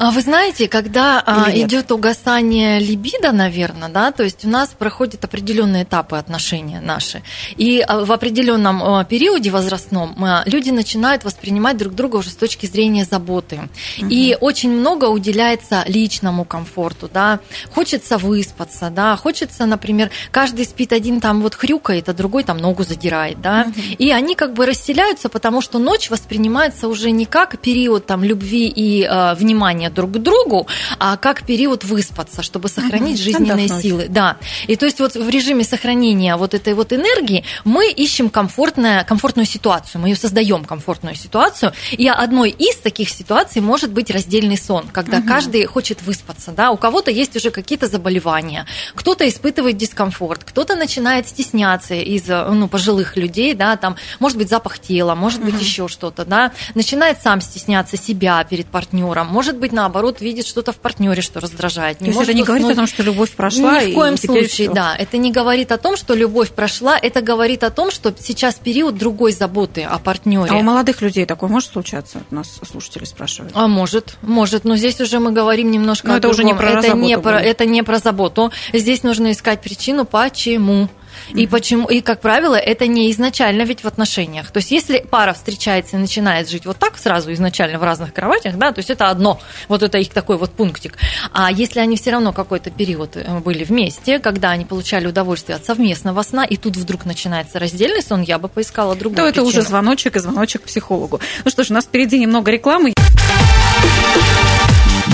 а 0.00 0.12
вы 0.12 0.22
знаете, 0.22 0.66
когда 0.66 1.22
а, 1.26 1.50
идет 1.52 1.92
угасание 1.92 2.80
либидо, 2.80 3.32
наверное, 3.32 3.90
да, 3.90 4.12
то 4.12 4.22
есть 4.22 4.46
у 4.46 4.48
нас 4.48 4.70
проходят 4.70 5.22
определенные 5.22 5.82
этапы 5.82 6.16
отношения 6.16 6.80
наши. 6.80 7.22
И 7.58 7.84
а, 7.86 8.06
в 8.06 8.10
определенном 8.10 8.82
а, 8.82 9.04
периоде 9.04 9.50
возрастном 9.50 10.16
люди 10.46 10.70
начинают 10.70 11.24
воспринимать 11.24 11.76
друг 11.76 11.94
друга 11.94 12.16
уже 12.16 12.30
с 12.30 12.34
точки 12.34 12.64
зрения 12.64 13.04
заботы. 13.04 13.68
Угу. 13.98 14.06
И 14.08 14.38
очень 14.40 14.70
много 14.70 15.04
уделяется 15.04 15.84
личному 15.86 16.46
комфорту, 16.46 17.10
да. 17.12 17.40
Хочется 17.70 18.16
выспаться, 18.16 18.88
да, 18.88 19.14
хочется, 19.16 19.66
например, 19.66 20.10
каждый 20.30 20.64
спит 20.64 20.94
один 20.94 21.20
там 21.20 21.42
вот 21.42 21.54
хрюкает, 21.54 22.08
а 22.08 22.14
другой 22.14 22.44
там 22.44 22.56
ногу 22.56 22.84
задирает, 22.84 23.42
да. 23.42 23.66
Угу. 23.68 23.80
И 23.98 24.10
они 24.12 24.34
как 24.34 24.54
бы 24.54 24.64
расселяются, 24.64 25.28
потому 25.28 25.60
что 25.60 25.78
ночь 25.78 26.08
воспринимается 26.08 26.88
уже 26.88 27.10
не 27.10 27.26
как 27.26 27.58
период 27.58 28.06
там 28.06 28.24
любви 28.24 28.66
и 28.66 29.02
э, 29.04 29.34
внимания 29.34 29.89
отношения 29.90 30.00
друг 30.00 30.12
к 30.12 30.18
другу, 30.18 30.66
а 30.98 31.16
как 31.16 31.44
период 31.44 31.84
выспаться, 31.84 32.42
чтобы 32.42 32.68
сохранить 32.68 33.18
угу, 33.18 33.24
жизненные 33.24 33.66
отдохнуть. 33.66 33.82
силы. 33.82 34.06
Да. 34.08 34.36
И 34.68 34.76
то 34.76 34.86
есть 34.86 35.00
вот 35.00 35.14
в 35.14 35.28
режиме 35.28 35.64
сохранения 35.64 36.36
вот 36.36 36.54
этой 36.54 36.74
вот 36.74 36.92
энергии 36.92 37.44
мы 37.64 37.90
ищем 37.90 38.30
комфортная, 38.30 39.04
комфортную 39.04 39.46
ситуацию, 39.46 40.00
мы 40.00 40.08
ее 40.08 40.16
создаем 40.16 40.64
комфортную 40.64 41.14
ситуацию. 41.16 41.72
И 41.92 42.08
одной 42.08 42.50
из 42.50 42.76
таких 42.76 43.10
ситуаций 43.10 43.62
может 43.62 43.90
быть 43.90 44.10
раздельный 44.10 44.56
сон, 44.56 44.88
когда 44.92 45.18
угу. 45.18 45.28
каждый 45.28 45.64
хочет 45.66 46.02
выспаться. 46.02 46.52
Да? 46.52 46.70
У 46.70 46.76
кого-то 46.76 47.10
есть 47.10 47.36
уже 47.36 47.50
какие-то 47.50 47.86
заболевания, 47.86 48.66
кто-то 48.94 49.24
испытывает 49.26 49.76
дискомфорт, 49.76 50.44
кто-то 50.44 50.76
начинает 50.76 51.28
стесняться 51.28 51.94
из 51.94 52.26
ну, 52.28 52.68
пожилых 52.68 53.16
людей, 53.16 53.54
да, 53.54 53.76
там, 53.76 53.96
может 54.18 54.38
быть, 54.38 54.48
запах 54.48 54.78
тела, 54.78 55.14
может 55.14 55.40
быть, 55.40 55.54
угу. 55.54 55.62
еще 55.62 55.88
что-то, 55.88 56.24
да, 56.24 56.52
начинает 56.74 57.20
сам 57.22 57.40
стесняться 57.40 57.96
себя 57.96 58.42
перед 58.44 58.66
партнером, 58.66 59.26
может 59.26 59.56
быть, 59.56 59.69
наоборот, 59.72 60.20
видит 60.20 60.46
что-то 60.46 60.72
в 60.72 60.76
партнере, 60.76 61.22
что 61.22 61.40
раздражает. 61.40 62.00
Не 62.00 62.12
То 62.12 62.18
есть 62.18 62.22
это 62.22 62.34
не 62.34 62.42
говорит 62.44 62.70
о 62.70 62.74
том, 62.74 62.86
что 62.86 63.02
любовь 63.02 63.30
прошла? 63.30 63.82
Ни 63.82 63.92
в 63.92 63.94
коем 63.94 64.16
случае, 64.16 64.46
все. 64.48 64.70
да. 64.70 64.96
Это 64.96 65.16
не 65.16 65.32
говорит 65.32 65.72
о 65.72 65.78
том, 65.78 65.96
что 65.96 66.14
любовь 66.14 66.50
прошла, 66.50 66.98
это 67.00 67.20
говорит 67.20 67.64
о 67.64 67.70
том, 67.70 67.90
что 67.90 68.14
сейчас 68.18 68.56
период 68.56 68.96
другой 68.96 69.32
заботы 69.32 69.82
о 69.82 69.98
партнере. 69.98 70.50
А 70.50 70.56
у 70.56 70.62
молодых 70.62 71.02
людей 71.02 71.26
такое 71.26 71.48
может 71.48 71.70
случаться? 71.72 72.22
У 72.30 72.34
нас 72.34 72.60
слушатели 72.70 73.04
спрашивают. 73.04 73.52
А 73.54 73.66
может, 73.68 74.16
может. 74.22 74.64
Но 74.64 74.76
здесь 74.76 75.00
уже 75.00 75.18
мы 75.18 75.32
говорим 75.32 75.70
немножко 75.70 76.08
Но 76.08 76.14
о 76.14 76.16
это 76.18 76.28
другом. 76.28 76.44
уже 76.44 76.44
не 76.44 76.54
про 76.54 76.70
это 76.70 76.96
не 76.96 77.18
про, 77.18 77.40
это 77.40 77.66
не 77.66 77.82
про 77.82 77.98
заботу. 77.98 78.52
Здесь 78.72 79.02
нужно 79.02 79.32
искать 79.32 79.60
причину, 79.60 80.04
почему. 80.04 80.88
И 81.34 81.46
почему, 81.46 81.88
и 81.88 82.00
как 82.00 82.20
правило, 82.20 82.56
это 82.56 82.86
не 82.86 83.10
изначально 83.10 83.62
ведь 83.62 83.82
в 83.82 83.86
отношениях. 83.86 84.50
То 84.50 84.58
есть, 84.58 84.70
если 84.70 84.98
пара 84.98 85.32
встречается 85.32 85.96
и 85.96 86.00
начинает 86.00 86.48
жить 86.50 86.66
вот 86.66 86.78
так 86.78 86.98
сразу 86.98 87.32
изначально 87.32 87.78
в 87.78 87.82
разных 87.82 88.12
кроватях, 88.12 88.56
да, 88.56 88.72
то 88.72 88.78
есть 88.78 88.90
это 88.90 89.08
одно, 89.08 89.40
вот 89.68 89.82
это 89.82 89.98
их 89.98 90.10
такой 90.10 90.38
вот 90.38 90.52
пунктик. 90.52 90.96
А 91.32 91.50
если 91.50 91.80
они 91.80 91.96
все 91.96 92.10
равно 92.10 92.32
какой-то 92.32 92.70
период 92.70 93.16
э, 93.16 93.38
были 93.40 93.64
вместе, 93.64 94.18
когда 94.18 94.50
они 94.50 94.64
получали 94.64 95.06
удовольствие 95.06 95.56
от 95.56 95.64
совместного 95.64 96.22
сна, 96.22 96.44
и 96.44 96.56
тут 96.56 96.76
вдруг 96.76 97.04
начинается 97.04 97.58
раздельный 97.58 98.02
сон, 98.02 98.22
я 98.22 98.38
бы 98.38 98.48
поискала 98.48 98.94
другую. 98.94 99.16
То 99.16 99.28
это 99.28 99.42
уже 99.42 99.62
звоночек 99.62 100.16
и 100.16 100.18
звоночек 100.18 100.62
к 100.62 100.66
психологу. 100.66 101.20
Ну 101.44 101.50
что 101.50 101.64
ж, 101.64 101.70
у 101.70 101.74
нас 101.74 101.84
впереди 101.84 102.18
немного 102.18 102.50
рекламы. 102.50 102.92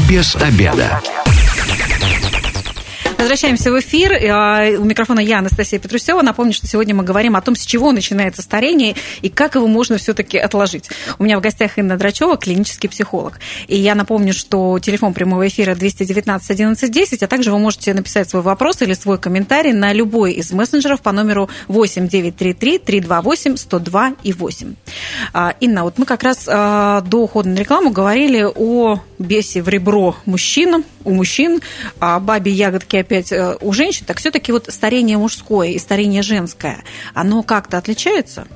Без 0.08 0.36
обеда. 0.36 1.00
Возвращаемся 3.18 3.73
в 3.73 3.80
эфир. 3.80 4.12
А, 4.30 4.68
у 4.78 4.85
микрофона 4.85 5.20
я, 5.20 5.38
Анастасия 5.38 5.80
Петрусева. 5.80 6.20
Напомню, 6.20 6.52
что 6.52 6.66
сегодня 6.66 6.94
мы 6.94 7.02
говорим 7.02 7.35
о 7.35 7.40
том, 7.40 7.56
с 7.56 7.64
чего 7.64 7.90
начинается 7.90 8.42
старение 8.42 8.94
и 9.23 9.30
как 9.30 9.54
его 9.54 9.66
можно 9.66 9.96
все-таки 9.96 10.37
отложить. 10.37 10.90
У 11.18 11.25
меня 11.25 11.38
в 11.38 11.40
гостях 11.40 11.78
Инна 11.78 11.96
Драчева, 11.96 12.37
клинический 12.37 12.90
психолог. 12.90 13.40
И 13.68 13.76
я 13.76 13.94
напомню, 13.94 14.35
что 14.35 14.78
телефон 14.80 15.14
прямого 15.14 15.49
эфира 15.49 15.75
219 15.75 16.50
11 16.50 16.90
10, 16.92 17.23
а 17.23 17.26
также 17.26 17.50
вы 17.50 17.58
можете 17.58 17.94
написать 17.94 18.28
свой 18.28 18.42
вопрос 18.42 18.82
или 18.82 18.92
свой 18.92 19.18
комментарий 19.18 19.73
на 19.73 19.94
любой 19.94 20.32
из 20.32 20.52
мессенджеров 20.52 21.00
по 21.00 21.11
номеру 21.11 21.49
8 21.68 22.08
933 22.08 22.78
328 22.78 23.56
102 23.56 24.12
и 24.25 24.32
8. 24.35 24.75
А, 25.32 25.54
Инна, 25.61 25.85
вот 25.85 25.99
мы 25.99 26.04
как 26.04 26.23
раз 26.23 26.44
а, 26.46 27.00
до 27.00 27.23
ухода 27.23 27.49
на 27.49 27.56
рекламу 27.56 27.90
говорили 27.90 28.46
о 28.54 29.00
бесе 29.18 29.62
в 29.62 29.68
ребро 29.68 30.16
мужчинам, 30.26 30.85
у 31.06 31.14
мужчин, 31.14 31.60
а 32.00 32.20
бабе 32.20 32.52
ягодки 32.52 32.96
опять 32.96 33.32
э, 33.32 33.56
у 33.60 33.72
женщин, 33.72 34.04
так 34.06 34.18
все-таки 34.18 34.52
вот 34.52 34.66
старение 34.68 35.16
мужское 35.16 35.70
и 35.70 35.78
старение 35.78 36.22
женское, 36.22 36.84
оно 37.14 37.42
как-то 37.42 37.78
отличается? 37.78 38.46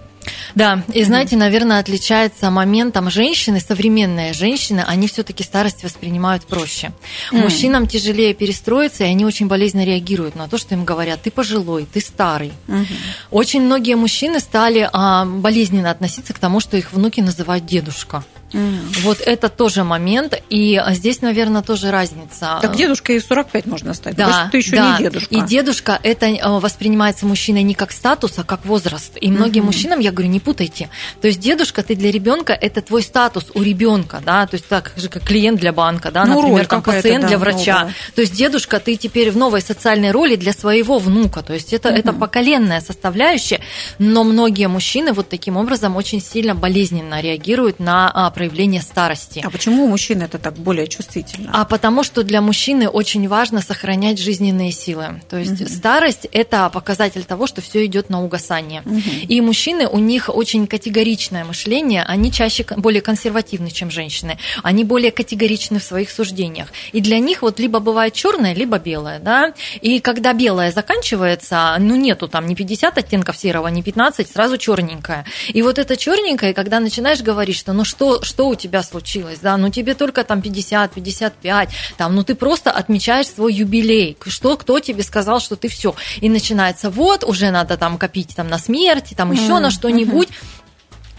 Да, 0.54 0.82
и 0.92 1.02
знаете, 1.04 1.36
наверное, 1.36 1.78
отличается 1.78 2.50
моментом 2.50 3.10
женщины, 3.10 3.60
современные 3.60 4.32
женщины, 4.32 4.84
они 4.86 5.08
все-таки 5.08 5.42
старость 5.42 5.82
воспринимают 5.82 6.44
проще. 6.46 6.92
Mm. 7.32 7.42
Мужчинам 7.42 7.86
тяжелее 7.86 8.34
перестроиться, 8.34 9.04
и 9.04 9.06
они 9.06 9.24
очень 9.24 9.46
болезненно 9.46 9.84
реагируют 9.84 10.34
на 10.34 10.48
то, 10.48 10.58
что 10.58 10.74
им 10.74 10.84
говорят, 10.84 11.22
ты 11.22 11.30
пожилой, 11.30 11.86
ты 11.90 12.00
старый. 12.00 12.52
Mm-hmm. 12.66 12.86
Очень 13.30 13.62
многие 13.62 13.94
мужчины 13.94 14.40
стали 14.40 14.88
а, 14.92 15.24
болезненно 15.24 15.90
относиться 15.90 16.34
к 16.34 16.38
тому, 16.38 16.60
что 16.60 16.76
их 16.76 16.92
внуки 16.92 17.20
называют 17.20 17.64
дедушка. 17.64 18.24
Mm. 18.52 19.02
Вот 19.02 19.20
это 19.20 19.48
тоже 19.48 19.84
момент, 19.84 20.34
и 20.48 20.80
здесь, 20.90 21.22
наверное, 21.22 21.62
тоже 21.62 21.90
разница. 21.90 22.58
Так 22.60 22.76
дедушка 22.76 23.12
и 23.12 23.20
45 23.20 23.66
можно 23.66 23.94
стать, 23.94 24.16
да, 24.16 24.26
потому 24.26 24.42
что 24.42 24.50
ты 24.50 24.58
еще 24.58 24.76
да. 24.76 24.92
не 24.92 25.04
дедушка. 25.04 25.34
И 25.34 25.40
дедушка 25.42 26.00
это 26.02 26.26
э, 26.26 26.58
воспринимается 26.58 27.26
мужчиной 27.26 27.62
не 27.62 27.74
как 27.74 27.92
статус, 27.92 28.38
а 28.38 28.44
как 28.44 28.64
возраст. 28.64 29.16
И 29.20 29.30
многим 29.30 29.62
mm-hmm. 29.62 29.66
мужчинам 29.66 29.98
я 30.00 30.12
говорю, 30.12 30.30
не 30.30 30.40
путайте. 30.40 30.90
То 31.20 31.28
есть 31.28 31.40
дедушка 31.40 31.82
ты 31.82 31.94
для 31.94 32.10
ребенка 32.10 32.52
это 32.52 32.82
твой 32.82 33.02
статус 33.02 33.50
у 33.54 33.62
ребенка, 33.62 34.20
да, 34.24 34.46
то 34.46 34.54
есть 34.54 34.66
так 34.66 34.92
же 34.96 35.08
как 35.08 35.24
клиент 35.24 35.60
для 35.60 35.72
банка, 35.72 36.10
да, 36.10 36.24
ну, 36.24 36.40
например, 36.40 36.66
там 36.66 36.82
пациент 36.82 37.22
да, 37.22 37.28
для 37.28 37.38
врача. 37.38 37.80
Новая. 37.80 37.94
То 38.14 38.20
есть 38.20 38.34
дедушка 38.34 38.80
ты 38.80 38.96
теперь 38.96 39.30
в 39.30 39.36
новой 39.36 39.60
социальной 39.60 40.10
роли 40.10 40.36
для 40.36 40.52
своего 40.52 40.98
внука. 40.98 41.42
То 41.42 41.54
есть 41.54 41.72
это, 41.72 41.88
mm-hmm. 41.88 41.98
это 41.98 42.12
поколенная 42.12 42.80
составляющая, 42.80 43.60
но 43.98 44.24
многие 44.24 44.68
мужчины 44.68 45.12
вот 45.12 45.28
таким 45.28 45.56
образом 45.56 45.96
очень 45.96 46.20
сильно 46.20 46.54
болезненно 46.54 47.20
реагируют 47.20 47.78
на 47.80 48.10
а, 48.10 48.30
проявление 48.40 48.80
старости. 48.80 49.42
А 49.44 49.50
почему 49.50 49.84
у 49.84 49.88
мужчин 49.88 50.22
это 50.22 50.38
так 50.38 50.54
более 50.54 50.86
чувствительно? 50.86 51.50
А 51.52 51.66
потому 51.66 52.02
что 52.02 52.22
для 52.22 52.40
мужчины 52.40 52.88
очень 52.88 53.28
важно 53.28 53.60
сохранять 53.60 54.18
жизненные 54.18 54.72
силы. 54.72 55.20
То 55.28 55.36
есть 55.36 55.60
угу. 55.60 55.68
старость 55.68 56.26
это 56.32 56.70
показатель 56.70 57.24
того, 57.24 57.46
что 57.46 57.60
все 57.60 57.84
идет 57.84 58.08
на 58.08 58.24
угасание. 58.24 58.80
Угу. 58.86 59.00
И 59.28 59.40
мужчины 59.42 59.86
у 59.86 59.98
них 59.98 60.30
очень 60.32 60.66
категоричное 60.66 61.44
мышление, 61.44 62.02
они 62.02 62.32
чаще 62.32 62.64
более 62.78 63.02
консервативны, 63.02 63.70
чем 63.70 63.90
женщины. 63.90 64.38
Они 64.62 64.84
более 64.84 65.10
категоричны 65.10 65.78
в 65.78 65.84
своих 65.84 66.10
суждениях. 66.10 66.68
И 66.92 67.02
для 67.02 67.18
них 67.18 67.42
вот 67.42 67.60
либо 67.60 67.78
бывает 67.78 68.14
черное, 68.14 68.54
либо 68.54 68.78
белое, 68.78 69.18
да. 69.18 69.52
И 69.82 70.00
когда 70.00 70.32
белое 70.32 70.72
заканчивается, 70.72 71.76
ну 71.78 71.94
нету 71.94 72.26
там 72.26 72.46
ни 72.46 72.54
50 72.54 72.96
оттенков 72.96 73.36
серого, 73.36 73.68
ни 73.68 73.82
15, 73.82 74.32
сразу 74.32 74.56
черненькое. 74.56 75.26
И 75.48 75.60
вот 75.60 75.78
это 75.78 75.98
черненькое, 75.98 76.54
когда 76.54 76.80
начинаешь 76.80 77.20
говорить, 77.20 77.56
что 77.56 77.74
ну 77.74 77.84
что, 77.84 78.22
что 78.30 78.48
у 78.48 78.54
тебя 78.54 78.82
случилось, 78.82 79.40
да, 79.40 79.56
ну 79.56 79.68
тебе 79.70 79.94
только 79.94 80.24
там 80.24 80.40
50, 80.40 80.92
55, 80.92 81.68
там, 81.96 82.14
ну 82.14 82.22
ты 82.22 82.34
просто 82.34 82.70
отмечаешь 82.70 83.28
свой 83.28 83.52
юбилей, 83.52 84.16
что, 84.26 84.56
кто 84.56 84.78
тебе 84.78 85.02
сказал, 85.02 85.40
что 85.40 85.56
ты 85.56 85.68
все. 85.68 85.94
И 86.20 86.28
начинается, 86.28 86.88
вот, 86.90 87.24
уже 87.24 87.50
надо 87.50 87.76
там 87.76 87.98
копить 87.98 88.34
там 88.36 88.48
на 88.48 88.58
смерти, 88.58 89.14
там 89.14 89.32
еще 89.32 89.42
mm-hmm. 89.42 89.58
на 89.58 89.70
что-нибудь. 89.70 90.28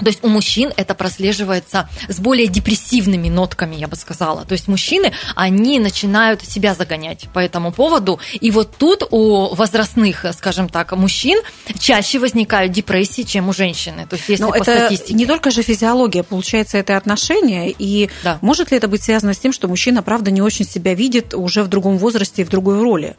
То 0.02 0.08
есть 0.08 0.24
у 0.24 0.28
мужчин 0.28 0.72
это 0.76 0.94
прослеживается 0.96 1.90
с 2.08 2.20
более 2.20 2.48
депрессивными 2.48 3.30
нотками, 3.30 3.76
я 3.76 3.88
бы 3.88 3.96
сказала. 3.96 4.46
То 4.46 4.54
есть 4.54 4.68
мужчины, 4.68 5.14
они 5.36 5.80
начинают 5.80 6.44
себя 6.44 6.74
загонять 6.74 7.28
по 7.34 7.40
этому 7.40 7.72
поводу. 7.72 8.20
И 8.40 8.52
вот 8.52 8.76
тут 8.78 9.04
у 9.12 9.54
возрастных, 9.56 10.26
скажем 10.34 10.70
так, 10.70 10.92
мужчин 10.94 11.40
чаще 11.80 12.20
возникают 12.20 12.72
депрессии, 12.72 13.22
чем 13.24 13.50
у 13.50 13.54
женщины. 13.54 14.08
То 14.08 14.16
есть 14.16 14.30
если 14.30 14.44
Но 14.44 14.52
по 14.52 14.56
это 14.56 14.76
статистике. 14.78 15.14
не 15.14 15.26
только 15.26 15.52
же 15.52 15.62
физиология, 15.62 16.24
получается, 16.24 16.78
это 16.78 16.98
отношение. 16.98 17.74
И 17.78 18.10
да. 18.24 18.40
может 18.42 18.72
ли 18.72 18.78
это 18.78 18.88
быть 18.88 19.04
связано 19.04 19.34
с 19.34 19.40
тем, 19.40 19.54
что 19.54 19.68
мужчина, 19.68 20.04
правда, 20.04 20.32
не 20.32 20.42
очень 20.42 20.66
себя 20.66 20.94
видит 20.94 21.34
уже 21.34 21.64
в 21.64 21.68
другом 21.68 21.98
возрасте 21.98 22.42
и 22.42 22.46
в 22.46 22.50
другой 22.50 22.82
роли? 22.82 23.16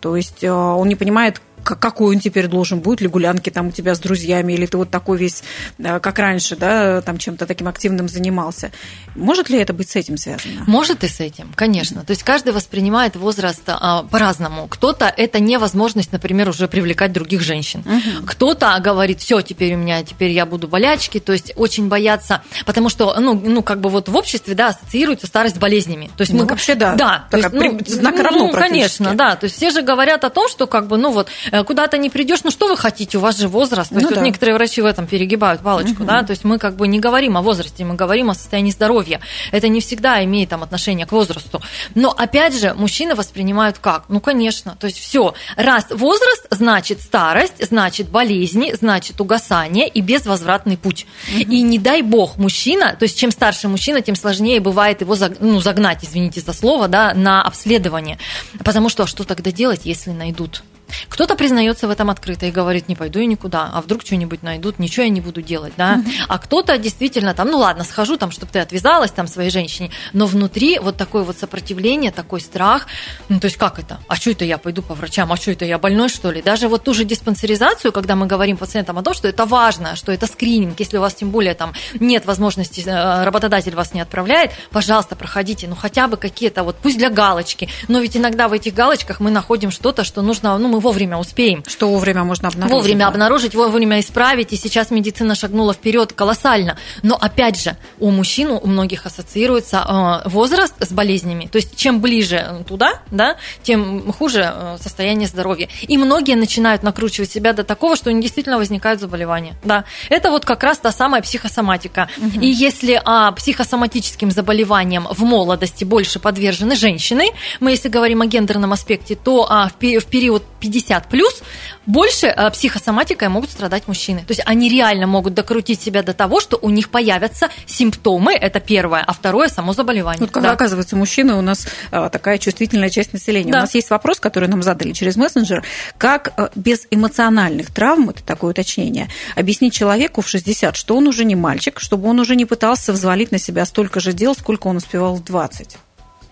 То 0.00 0.16
есть 0.16 0.44
э, 0.44 0.50
он 0.50 0.88
не 0.88 0.94
понимает, 0.94 1.40
какой 1.74 2.14
он 2.14 2.20
теперь 2.20 2.46
должен 2.46 2.80
будет, 2.80 3.00
ли 3.00 3.08
гулянки 3.08 3.50
там 3.50 3.68
у 3.68 3.72
тебя 3.72 3.94
с 3.94 3.98
друзьями, 3.98 4.52
или 4.52 4.66
ты 4.66 4.76
вот 4.76 4.90
такой 4.90 5.18
весь, 5.18 5.42
э, 5.78 5.98
как 6.00 6.18
раньше, 6.18 6.56
да, 6.56 7.00
там 7.02 7.18
чем-то 7.18 7.46
таким 7.46 7.68
активным 7.68 8.08
занимался. 8.08 8.70
Может 9.14 9.50
ли 9.50 9.58
это 9.58 9.72
быть 9.72 9.90
с 9.90 9.96
этим 9.96 10.16
связано? 10.16 10.64
Может 10.66 11.02
и 11.04 11.08
с 11.08 11.20
этим, 11.20 11.52
конечно. 11.54 12.04
То 12.04 12.12
есть 12.12 12.22
каждый 12.22 12.52
воспринимает 12.52 13.16
возраст 13.16 13.62
а, 13.66 14.04
по-разному. 14.04 14.68
Кто-то 14.68 15.12
это 15.16 15.40
невозможность, 15.40 16.12
например, 16.12 16.48
уже 16.48 16.68
привлекать 16.68 17.12
других 17.12 17.40
женщин. 17.40 17.80
Угу. 17.80 18.26
Кто-то 18.26 18.78
говорит, 18.80 19.20
все, 19.20 19.40
теперь 19.40 19.74
у 19.74 19.78
меня, 19.78 20.02
теперь 20.04 20.30
я 20.30 20.46
буду 20.46 20.68
болячки, 20.68 21.18
то 21.18 21.32
есть 21.32 21.52
очень 21.56 21.88
боятся, 21.88 22.42
потому 22.64 22.88
что, 22.88 23.18
ну, 23.18 23.34
ну 23.34 23.62
как 23.62 23.80
бы 23.80 23.88
вот 23.88 24.08
в 24.08 24.16
обществе, 24.16 24.54
да, 24.54 24.68
ассоциируется 24.68 25.26
старость 25.26 25.56
с 25.56 25.58
болезнями. 25.58 26.10
То 26.16 26.22
есть 26.22 26.32
ну, 26.32 26.42
мы 26.42 26.46
вообще 26.46 26.74
да. 26.74 26.94
Да, 26.94 27.26
то 27.30 27.38
есть, 27.38 27.52
ну, 27.52 27.78
знак 27.86 28.18
равно 28.18 28.46
ну, 28.46 28.52
конечно, 28.52 29.14
да. 29.14 29.36
То 29.36 29.44
есть 29.44 29.56
все 29.56 29.70
же 29.70 29.82
говорят 29.82 30.24
о 30.24 30.30
том, 30.30 30.48
что 30.48 30.66
как 30.66 30.86
бы, 30.86 30.96
ну 30.96 31.10
вот 31.10 31.28
куда-то 31.64 31.98
не 31.98 32.10
придешь, 32.10 32.40
ну 32.44 32.50
что 32.50 32.68
вы 32.68 32.76
хотите, 32.76 33.18
у 33.18 33.20
вас 33.20 33.38
же 33.38 33.48
возраст. 33.48 33.88
То 33.88 33.94
ну, 33.94 34.00
есть 34.00 34.10
да. 34.10 34.20
вот 34.20 34.24
некоторые 34.24 34.54
врачи 34.54 34.82
в 34.82 34.86
этом 34.86 35.06
перегибают 35.06 35.62
палочку, 35.62 36.02
угу. 36.02 36.04
да, 36.04 36.22
то 36.22 36.32
есть 36.32 36.44
мы 36.44 36.58
как 36.58 36.76
бы 36.76 36.86
не 36.86 37.00
говорим 37.00 37.36
о 37.36 37.42
возрасте, 37.42 37.84
мы 37.84 37.94
говорим 37.94 38.30
о 38.30 38.34
состоянии 38.34 38.70
здоровья. 38.70 39.20
Это 39.52 39.68
не 39.68 39.80
всегда 39.80 40.22
имеет 40.24 40.50
там 40.50 40.62
отношение 40.62 41.06
к 41.06 41.12
возрасту. 41.12 41.62
Но 41.94 42.10
опять 42.10 42.58
же, 42.58 42.74
мужчины 42.74 43.14
воспринимают 43.14 43.78
как? 43.78 44.04
Ну, 44.08 44.20
конечно, 44.20 44.76
то 44.78 44.86
есть 44.86 44.98
все, 44.98 45.34
раз 45.56 45.86
возраст, 45.90 46.46
значит 46.50 47.00
старость, 47.00 47.64
значит 47.66 48.08
болезни, 48.08 48.74
значит 48.78 49.20
угасание 49.20 49.88
и 49.88 50.00
безвозвратный 50.00 50.76
путь. 50.76 51.06
Угу. 51.32 51.40
И 51.40 51.62
не 51.62 51.78
дай 51.78 52.02
бог 52.02 52.36
мужчина, 52.36 52.94
то 52.98 53.04
есть 53.04 53.18
чем 53.18 53.30
старше 53.30 53.68
мужчина, 53.68 54.02
тем 54.02 54.16
сложнее 54.16 54.60
бывает 54.60 55.00
его 55.00 55.16
ну, 55.40 55.60
загнать, 55.60 56.04
извините 56.04 56.40
за 56.40 56.52
слово, 56.52 56.88
да, 56.88 57.14
на 57.14 57.42
обследование. 57.42 58.18
Потому 58.64 58.88
что 58.88 59.06
а 59.06 59.08
что 59.08 59.22
тогда 59.22 59.52
делать, 59.52 59.82
если 59.84 60.10
найдут? 60.10 60.64
Кто-то 61.08 61.34
признается 61.34 61.88
в 61.88 61.90
этом 61.90 62.10
открыто 62.10 62.46
и 62.46 62.50
говорит, 62.50 62.88
не 62.88 62.96
пойду 62.96 63.18
я 63.18 63.26
никуда, 63.26 63.70
а 63.72 63.80
вдруг 63.80 64.02
что-нибудь 64.02 64.42
найдут, 64.42 64.78
ничего 64.78 65.04
я 65.04 65.08
не 65.08 65.20
буду 65.20 65.42
делать, 65.42 65.72
да. 65.76 66.02
А 66.28 66.38
кто-то 66.38 66.78
действительно 66.78 67.34
там, 67.34 67.50
ну 67.50 67.58
ладно, 67.58 67.84
схожу 67.84 68.16
там, 68.16 68.30
чтобы 68.30 68.52
ты 68.52 68.58
отвязалась 68.60 69.10
там 69.10 69.26
своей 69.26 69.50
женщине, 69.50 69.90
но 70.12 70.26
внутри 70.26 70.78
вот 70.78 70.96
такое 70.96 71.22
вот 71.22 71.38
сопротивление, 71.38 72.10
такой 72.10 72.40
страх, 72.40 72.86
ну 73.28 73.40
то 73.40 73.46
есть 73.46 73.56
как 73.56 73.78
это? 73.78 73.98
А 74.08 74.16
что 74.16 74.30
это 74.30 74.44
я 74.44 74.58
пойду 74.58 74.82
по 74.82 74.94
врачам? 74.94 75.32
А 75.32 75.36
что 75.36 75.50
это 75.50 75.64
я 75.64 75.78
больной 75.78 76.08
что 76.08 76.30
ли? 76.30 76.42
Даже 76.42 76.68
вот 76.68 76.84
ту 76.84 76.94
же 76.94 77.04
диспансеризацию, 77.04 77.92
когда 77.92 78.16
мы 78.16 78.26
говорим 78.26 78.56
пациентам 78.56 78.98
о 78.98 79.02
том, 79.02 79.14
что 79.14 79.28
это 79.28 79.44
важно, 79.44 79.96
что 79.96 80.12
это 80.12 80.26
скрининг, 80.26 80.78
если 80.78 80.98
у 80.98 81.00
вас 81.00 81.14
тем 81.14 81.30
более 81.30 81.54
там 81.54 81.72
нет 82.00 82.26
возможности, 82.26 82.82
э, 82.86 83.24
работодатель 83.24 83.74
вас 83.74 83.94
не 83.94 84.00
отправляет, 84.00 84.52
пожалуйста, 84.70 85.16
проходите, 85.16 85.66
ну 85.68 85.74
хотя 85.74 86.08
бы 86.08 86.16
какие-то 86.16 86.62
вот, 86.62 86.76
пусть 86.76 86.98
для 86.98 87.10
галочки, 87.10 87.68
но 87.88 88.00
ведь 88.00 88.16
иногда 88.16 88.48
в 88.48 88.52
этих 88.52 88.74
галочках 88.74 89.20
мы 89.20 89.30
находим 89.30 89.70
что-то, 89.70 90.04
что 90.04 90.22
нужно, 90.22 90.56
ну 90.58 90.75
мы 90.76 90.80
вовремя 90.80 91.16
успеем. 91.16 91.64
Что 91.66 91.88
вовремя 91.88 92.24
можно 92.24 92.48
обнаружить. 92.48 92.76
Вовремя 92.76 93.00
да? 93.00 93.08
обнаружить, 93.08 93.54
вовремя 93.54 94.00
исправить, 94.00 94.52
и 94.52 94.56
сейчас 94.56 94.90
медицина 94.90 95.34
шагнула 95.34 95.72
вперед 95.72 96.12
колоссально. 96.12 96.76
Но 97.02 97.16
опять 97.16 97.60
же, 97.60 97.76
у 97.98 98.10
мужчин 98.10 98.50
у 98.50 98.66
многих 98.66 99.06
ассоциируется 99.06 100.22
э, 100.24 100.28
возраст 100.28 100.74
с 100.78 100.92
болезнями. 100.92 101.48
То 101.50 101.56
есть 101.56 101.76
чем 101.76 102.00
ближе 102.00 102.64
туда, 102.68 103.00
да, 103.10 103.36
тем 103.62 104.12
хуже 104.12 104.52
э, 104.54 104.76
состояние 104.80 105.28
здоровья. 105.28 105.68
И 105.82 105.96
многие 105.96 106.36
начинают 106.36 106.82
накручивать 106.82 107.30
себя 107.30 107.52
до 107.54 107.64
такого, 107.64 107.96
что 107.96 108.10
у 108.10 108.12
них 108.12 108.22
действительно 108.22 108.58
возникают 108.58 109.00
заболевания. 109.00 109.54
Да, 109.64 109.84
это 110.10 110.30
вот 110.30 110.44
как 110.44 110.62
раз 110.62 110.78
та 110.78 110.92
самая 110.92 111.22
психосоматика. 111.22 112.08
Угу. 112.18 112.40
И 112.40 112.48
если 112.48 113.00
а, 113.02 113.32
психосоматическим 113.32 114.30
заболеваниям 114.30 115.08
в 115.10 115.22
молодости 115.22 115.84
больше 115.84 116.18
подвержены 116.18 116.76
женщины, 116.76 117.30
мы 117.60 117.70
если 117.70 117.88
говорим 117.88 118.20
о 118.20 118.26
гендерном 118.26 118.72
аспекте, 118.74 119.14
то 119.14 119.46
а, 119.48 119.68
в, 119.68 119.72
в 119.80 120.04
период 120.06 120.42
50 120.66 121.08
плюс 121.08 121.42
больше 121.86 122.26
а, 122.26 122.50
психосоматикой 122.50 123.28
могут 123.28 123.50
страдать 123.50 123.86
мужчины. 123.86 124.20
То 124.20 124.32
есть 124.32 124.42
они 124.44 124.68
реально 124.68 125.06
могут 125.06 125.34
докрутить 125.34 125.80
себя 125.80 126.02
до 126.02 126.12
того, 126.12 126.40
что 126.40 126.58
у 126.60 126.70
них 126.70 126.90
появятся 126.90 127.48
симптомы, 127.66 128.34
это 128.34 128.58
первое, 128.58 129.02
а 129.06 129.12
второе 129.12 129.48
само 129.48 129.72
заболевание. 129.72 130.20
Вот 130.20 130.30
когда 130.30 130.48
да. 130.48 130.54
оказывается 130.54 130.96
мужчина, 130.96 131.38
у 131.38 131.42
нас 131.42 131.68
а, 131.92 132.08
такая 132.08 132.38
чувствительная 132.38 132.90
часть 132.90 133.12
населения. 133.12 133.52
Да. 133.52 133.58
У 133.58 133.60
нас 133.62 133.74
есть 133.74 133.90
вопрос, 133.90 134.18
который 134.18 134.48
нам 134.48 134.62
задали 134.62 134.92
через 134.92 135.16
мессенджер, 135.16 135.64
как 135.98 136.32
а, 136.36 136.50
без 136.56 136.86
эмоциональных 136.90 137.72
травм, 137.72 138.10
это 138.10 138.24
такое 138.24 138.50
уточнение, 138.50 139.08
объяснить 139.36 139.72
человеку 139.72 140.20
в 140.22 140.28
60, 140.28 140.76
что 140.76 140.96
он 140.96 141.06
уже 141.06 141.24
не 141.24 141.36
мальчик, 141.36 141.78
чтобы 141.78 142.08
он 142.08 142.18
уже 142.18 142.34
не 142.34 142.44
пытался 142.44 142.92
взвалить 142.92 143.30
на 143.30 143.38
себя 143.38 143.64
столько 143.64 144.00
же 144.00 144.12
дел, 144.12 144.34
сколько 144.34 144.66
он 144.66 144.76
успевал 144.76 145.14
в 145.14 145.24
20. 145.24 145.78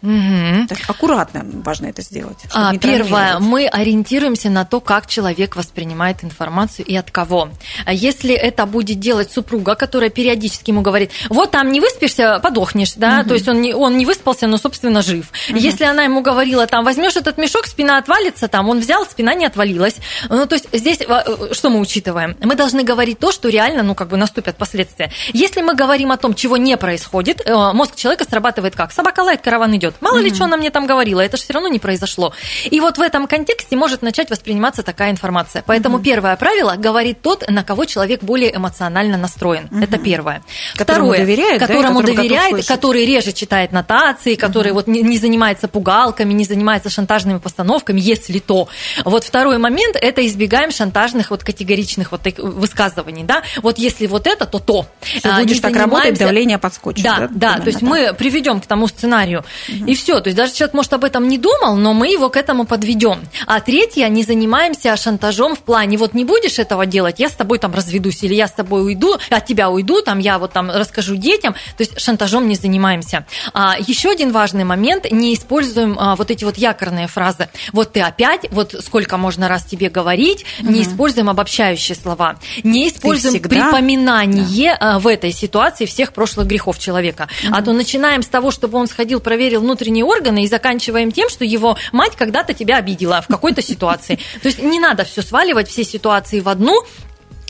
Угу. 0.04 0.66
Так 0.68 0.78
аккуратно 0.86 1.46
важно 1.64 1.86
это 1.86 2.02
сделать. 2.02 2.36
А, 2.52 2.76
первое, 2.76 3.38
мы 3.38 3.66
ориентируемся 3.66 4.50
на 4.50 4.66
то, 4.66 4.80
как 4.80 5.06
человек 5.06 5.56
воспринимает 5.56 6.22
информацию 6.22 6.84
и 6.84 6.94
от 6.94 7.10
кого. 7.10 7.48
А 7.86 7.92
если 7.92 8.34
это 8.34 8.66
будет 8.66 9.00
делать 9.00 9.32
супруга, 9.32 9.74
которая 9.74 10.10
периодически 10.10 10.70
ему 10.70 10.82
говорит, 10.82 11.10
вот 11.30 11.52
там 11.52 11.72
не 11.72 11.80
выспишься, 11.80 12.38
подохнешь, 12.42 12.92
да, 12.96 13.20
угу. 13.20 13.28
то 13.28 13.34
есть 13.34 13.48
он 13.48 13.62
не, 13.62 13.72
он 13.72 13.96
не 13.96 14.04
выспался, 14.04 14.46
но, 14.46 14.58
собственно, 14.58 15.00
жив. 15.00 15.32
Угу. 15.48 15.58
Если 15.58 15.84
она 15.84 16.04
ему 16.04 16.20
говорила, 16.20 16.66
там, 16.66 16.84
возьмешь 16.84 17.16
этот 17.16 17.38
мешок, 17.38 17.66
спина 17.66 17.96
отвалится, 17.96 18.46
там, 18.48 18.68
он 18.68 18.80
взял, 18.80 19.06
спина 19.06 19.34
не 19.34 19.46
отвалилась. 19.46 19.96
Ну, 20.28 20.46
то 20.46 20.56
есть 20.56 20.68
здесь 20.72 20.98
э, 21.00 21.52
что 21.52 21.70
мы 21.70 21.80
учитываем? 21.80 22.36
Мы 22.40 22.56
должны 22.56 22.82
говорить 22.82 23.18
то, 23.18 23.32
что 23.32 23.48
реально, 23.48 23.82
ну, 23.82 23.94
как 23.94 24.08
бы 24.08 24.18
наступят 24.18 24.56
последствия. 24.56 25.10
Если 25.32 25.62
мы 25.62 25.74
говорим 25.74 26.12
о 26.12 26.18
том, 26.18 26.34
чего 26.34 26.58
не 26.58 26.76
происходит, 26.76 27.40
э, 27.44 27.72
мозг 27.72 27.96
человека 27.96 28.24
срабатывает 28.28 28.76
как? 28.76 28.92
Собака 28.92 29.20
лает, 29.20 29.40
караван 29.40 29.74
идет. 29.76 29.93
Мало 30.00 30.18
mm-hmm. 30.18 30.22
ли, 30.22 30.34
что 30.34 30.44
она 30.44 30.56
мне 30.56 30.70
там 30.70 30.86
говорила, 30.86 31.20
это 31.20 31.36
же 31.36 31.44
все 31.44 31.52
равно 31.52 31.68
не 31.68 31.78
произошло. 31.78 32.32
И 32.64 32.80
вот 32.80 32.98
в 32.98 33.00
этом 33.00 33.26
контексте 33.26 33.76
может 33.76 34.02
начать 34.02 34.30
восприниматься 34.30 34.82
такая 34.82 35.10
информация. 35.10 35.62
Поэтому 35.66 35.98
mm-hmm. 35.98 36.04
первое 36.04 36.36
правило 36.36 36.76
говорит 36.76 37.22
тот, 37.22 37.48
на 37.48 37.62
кого 37.64 37.84
человек 37.84 38.22
более 38.22 38.54
эмоционально 38.54 39.16
настроен. 39.16 39.68
Mm-hmm. 39.70 39.84
Это 39.84 39.98
первое. 39.98 40.42
Которому 40.76 41.10
Второе, 41.10 41.18
доверяет, 41.18 41.60
которому 41.60 42.02
да, 42.02 42.12
доверяет, 42.14 42.66
который 42.66 43.06
реже 43.06 43.32
читает 43.32 43.72
нотации, 43.72 44.34
который 44.34 44.70
mm-hmm. 44.70 44.74
вот 44.74 44.86
не, 44.86 45.02
не 45.02 45.18
занимается 45.18 45.68
пугалками, 45.68 46.32
не 46.32 46.44
занимается 46.44 46.90
шантажными 46.90 47.38
постановками, 47.38 48.00
если 48.00 48.38
то. 48.38 48.68
Вот 49.04 49.24
второй 49.24 49.58
момент 49.58 49.96
это 50.00 50.26
избегаем 50.26 50.70
шантажных 50.70 51.30
вот 51.30 51.44
категоричных 51.44 52.12
вот 52.12 52.22
высказываний, 52.38 53.24
да. 53.24 53.42
Вот 53.62 53.78
если 53.78 54.06
вот 54.06 54.26
это, 54.26 54.46
то 54.46 54.58
то. 54.58 54.86
Если 55.12 55.28
а, 55.28 55.40
будешь 55.40 55.60
так 55.60 55.76
работать, 55.76 56.18
давление 56.18 56.58
подскочит. 56.58 57.04
Да, 57.04 57.28
да, 57.30 57.56
да. 57.56 57.58
То 57.60 57.66
есть 57.68 57.80
да. 57.80 57.86
мы 57.86 58.14
приведем 58.14 58.60
к 58.60 58.66
тому 58.66 58.86
сценарию. 58.86 59.44
Угу. 59.68 59.83
И 59.86 59.94
все. 59.94 60.20
То 60.20 60.28
есть 60.28 60.36
даже 60.36 60.52
человек, 60.52 60.74
может, 60.74 60.92
об 60.92 61.04
этом 61.04 61.28
не 61.28 61.38
думал, 61.38 61.76
но 61.76 61.92
мы 61.92 62.08
его 62.08 62.30
к 62.30 62.36
этому 62.36 62.64
подведем. 62.64 63.20
А 63.46 63.60
третье, 63.60 64.08
не 64.08 64.22
занимаемся 64.22 64.96
шантажом 64.96 65.54
в 65.54 65.60
плане, 65.60 65.98
вот 65.98 66.14
не 66.14 66.24
будешь 66.24 66.58
этого 66.58 66.86
делать, 66.86 67.18
я 67.18 67.28
с 67.28 67.32
тобой 67.32 67.58
там 67.58 67.74
разведусь, 67.74 68.22
или 68.22 68.34
я 68.34 68.48
с 68.48 68.52
тобой 68.52 68.84
уйду, 68.84 69.16
от 69.30 69.46
тебя 69.46 69.70
уйду, 69.70 70.00
там 70.02 70.18
я 70.18 70.38
вот 70.38 70.52
там 70.52 70.70
расскажу 70.70 71.16
детям. 71.16 71.54
То 71.76 71.82
есть 71.82 72.00
шантажом 72.00 72.48
не 72.48 72.54
занимаемся. 72.54 73.26
А, 73.52 73.76
еще 73.78 74.10
один 74.10 74.32
важный 74.32 74.64
момент, 74.64 75.10
не 75.10 75.34
используем 75.34 75.96
а, 75.98 76.16
вот 76.16 76.30
эти 76.30 76.44
вот 76.44 76.56
якорные 76.56 77.06
фразы. 77.06 77.48
Вот 77.72 77.92
ты 77.92 78.00
опять, 78.00 78.46
вот 78.50 78.74
сколько 78.84 79.16
можно 79.16 79.48
раз 79.48 79.64
тебе 79.64 79.90
говорить, 79.90 80.44
угу. 80.60 80.72
не 80.72 80.82
используем 80.82 81.28
обобщающие 81.28 81.96
слова, 81.96 82.36
не 82.62 82.88
используем 82.88 83.42
припоминание 83.42 84.76
да. 84.80 84.98
в 84.98 85.06
этой 85.06 85.32
ситуации 85.32 85.86
всех 85.86 86.12
прошлых 86.12 86.46
грехов 86.46 86.78
человека. 86.78 87.28
Угу. 87.44 87.54
А 87.54 87.62
то 87.62 87.72
начинаем 87.72 88.22
с 88.22 88.26
того, 88.26 88.50
чтобы 88.50 88.78
он 88.78 88.86
сходил, 88.86 89.20
проверил 89.20 89.60
внутренний 89.60 89.73
внутренние 89.74 90.04
органы 90.04 90.44
и 90.44 90.46
заканчиваем 90.46 91.10
тем, 91.10 91.28
что 91.28 91.44
его 91.44 91.76
мать 91.90 92.12
когда-то 92.16 92.54
тебя 92.54 92.76
обидела 92.76 93.20
в 93.22 93.26
какой-то 93.26 93.60
ситуации. 93.60 94.20
То 94.40 94.46
есть 94.46 94.62
не 94.62 94.78
надо 94.78 95.02
все 95.04 95.20
сваливать, 95.20 95.68
все 95.68 95.82
ситуации 95.82 96.38
в 96.38 96.48
одну, 96.48 96.84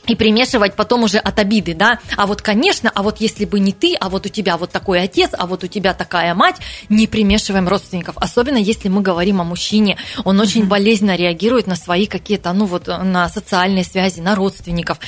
и 0.07 0.15
примешивать 0.15 0.75
потом 0.75 1.05
уже 1.05 1.19
от 1.19 1.39
обиды, 1.39 1.75
да, 1.75 1.99
а 2.17 2.27
вот, 2.27 2.43
конечно, 2.43 2.91
а 2.95 3.03
вот 3.03 3.21
если 3.21 3.45
бы 3.45 3.61
не 3.61 3.73
ты, 3.73 3.95
а 3.99 4.09
вот 4.09 4.27
у 4.27 4.29
тебя 4.29 4.57
вот 4.57 4.71
такой 4.71 5.03
отец, 5.03 5.31
а 5.33 5.47
вот 5.47 5.65
у 5.65 5.67
тебя 5.67 5.95
такая 5.95 6.35
мать, 6.35 6.57
не 6.89 7.07
примешиваем 7.07 7.69
родственников, 7.69 8.17
особенно 8.19 8.57
если 8.57 8.89
мы 8.89 9.01
говорим 9.01 9.41
о 9.41 9.45
мужчине, 9.45 9.97
он 10.25 10.41
очень 10.41 10.63
mm-hmm. 10.63 10.67
болезненно 10.67 11.17
реагирует 11.17 11.67
на 11.67 11.77
свои 11.77 12.07
какие-то, 12.07 12.53
ну 12.53 12.67
вот, 12.67 12.87
на 12.87 13.29
социальные 13.29 13.85
связи, 13.85 14.21
на 14.21 14.35
родственников, 14.35 14.99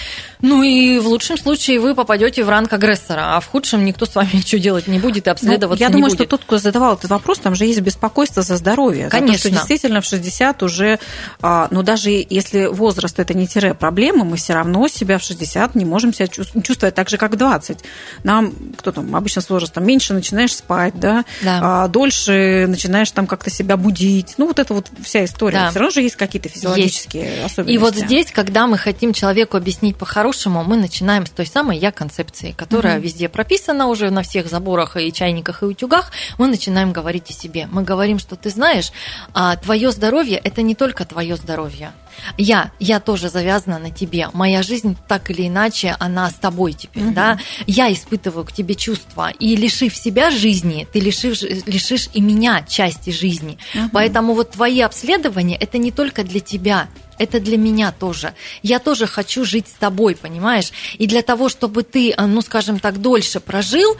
ну 0.41 0.63
и 0.63 0.99
в 0.99 1.07
лучшем 1.07 1.37
случае 1.37 1.81
вы 1.81 1.95
попадете 1.95 2.45
в 2.45 2.49
ранг 2.49 2.73
агрессора, 2.73 3.37
а 3.37 3.41
в 3.41 3.47
худшем 3.47 3.85
никто 3.85 4.07
с 4.07 4.15
вами 4.15 4.31
ничего 4.33 4.61
делать 4.61 4.87
не 4.87 4.99
будет 4.99 5.27
и 5.27 5.31
обследоваться 5.31 5.85
ну, 5.85 5.89
Я 5.89 5.93
думаю, 5.93 6.11
будет. 6.11 6.21
что 6.21 6.29
тот, 6.29 6.45
кто 6.45 6.59
задавал 6.59 6.95
этот 6.95 7.11
вопрос, 7.11 7.39
там 7.39 7.55
же 7.55 7.67
есть 7.67 7.81
беспокойство 7.81 8.43
за 8.43 8.57
здоровье, 8.57 9.09
конечно, 9.09 9.37
за 9.37 9.43
то, 9.43 9.49
что 9.49 9.51
действительно 9.51 10.01
в 10.01 10.05
60 10.05 10.63
уже, 10.63 10.99
а, 11.43 11.69
ну 11.71 11.83
даже 11.83 12.11
если 12.11 12.67
возраст 12.67 13.19
это 13.19 13.35
не 13.35 13.47
тире 13.47 13.75
проблемы, 13.75 14.25
мы 14.25 14.37
все 14.37 14.55
равно 14.55 14.86
себя 14.92 15.18
в 15.18 15.22
60 15.22 15.75
не 15.75 15.85
можем 15.85 16.12
себя 16.12 16.29
чувствовать 16.29 16.94
так 16.94 17.09
же, 17.09 17.16
как 17.16 17.33
в 17.33 17.37
20. 17.37 17.79
Нам, 18.25 18.53
кто 18.77 18.92
там, 18.92 19.14
обычно 19.14 19.42
с 19.42 19.51
возрастом 19.51 19.85
меньше 19.85 20.14
начинаешь 20.14 20.55
спать, 20.55 20.99
да, 20.99 21.25
да. 21.42 21.61
А 21.62 21.88
дольше 21.88 22.66
начинаешь 22.68 23.11
там 23.11 23.27
как-то 23.27 23.51
себя 23.51 23.77
будить. 23.77 24.35
Ну, 24.38 24.46
вот 24.46 24.59
это 24.59 24.75
вот 24.75 24.88
вся 25.03 25.25
история. 25.25 25.59
Да. 25.59 25.70
Все 25.70 25.79
равно 25.79 25.90
же 25.90 26.03
есть 26.03 26.16
какие-то 26.16 26.49
физиологические 26.49 27.25
есть. 27.25 27.44
особенности. 27.44 27.75
И 27.75 27.79
вот 27.79 27.94
здесь, 27.94 28.31
когда 28.31 28.66
мы 28.66 28.79
хотим 28.79 29.12
человеку 29.12 29.57
объяснить 29.57 29.96
по-хорошему, 29.96 30.64
мы 30.64 30.77
начинаем 30.77 31.27
с 31.27 31.31
той 31.31 31.46
самой 31.46 31.79
я-концепции, 31.79 32.53
которая 32.53 32.96
угу. 32.96 33.05
везде 33.05 33.29
прописана 33.29 33.87
уже 33.87 34.11
на 34.11 34.22
всех 34.22 34.49
заборах 34.49 34.96
и 34.96 35.12
чайниках 35.12 35.62
и 35.62 35.66
утюгах. 35.66 36.11
Мы 36.38 36.46
начинаем 36.46 36.92
говорить 36.92 37.31
о 37.31 37.33
себе. 37.33 37.68
Мы 37.70 37.83
говорим, 37.83 38.18
что 38.18 38.37
ты 38.37 38.51
знаешь, 38.51 38.92
а, 39.35 39.57
твое 39.57 39.90
здоровье– 39.90 40.38
это 40.44 40.62
не 40.62 40.75
только 40.75 41.05
твое 41.05 41.37
здоровье. 41.37 41.92
Я, 42.39 42.73
я 42.79 43.01
тоже 43.01 43.29
завязана 43.29 43.79
на 43.79 43.91
тебе. 43.91 44.29
Моя 44.33 44.63
жизнь 44.63 44.97
так 45.09 45.31
или 45.31 45.49
иначе, 45.49 45.97
она 45.99 46.31
с 46.31 46.35
тобой 46.35 46.73
теперь, 46.73 47.05
угу. 47.05 47.15
да. 47.15 47.39
Я 47.67 47.93
испытываю 47.93 48.45
к 48.45 48.53
тебе 48.53 48.75
чувства. 48.75 49.31
И 49.31 49.57
лишив 49.57 49.97
себя 49.97 50.31
жизни, 50.31 50.87
ты 50.93 51.01
лишишь, 51.01 51.43
лишишь 51.43 52.09
и 52.13 52.21
меня 52.21 52.65
части 52.69 53.11
жизни. 53.11 53.59
Угу. 53.75 53.91
Поэтому 53.93 54.35
вот 54.35 54.53
твои 54.53 54.81
обследования, 54.81 55.57
это 55.57 55.79
не 55.79 55.91
только 55.91 56.25
для 56.25 56.41
тебя, 56.41 56.89
это 57.19 57.41
для 57.41 57.57
меня 57.57 57.93
тоже. 57.93 58.35
Я 58.63 58.79
тоже 58.79 59.07
хочу 59.07 59.45
жить 59.45 59.69
с 59.69 59.73
тобой, 59.73 60.15
понимаешь? 60.15 60.73
И 60.99 61.07
для 61.07 61.23
того, 61.23 61.49
чтобы 61.49 61.83
ты, 61.83 62.15
ну, 62.19 62.43
скажем 62.43 62.79
так, 62.79 63.01
дольше 63.01 63.41
прожил, 63.41 63.97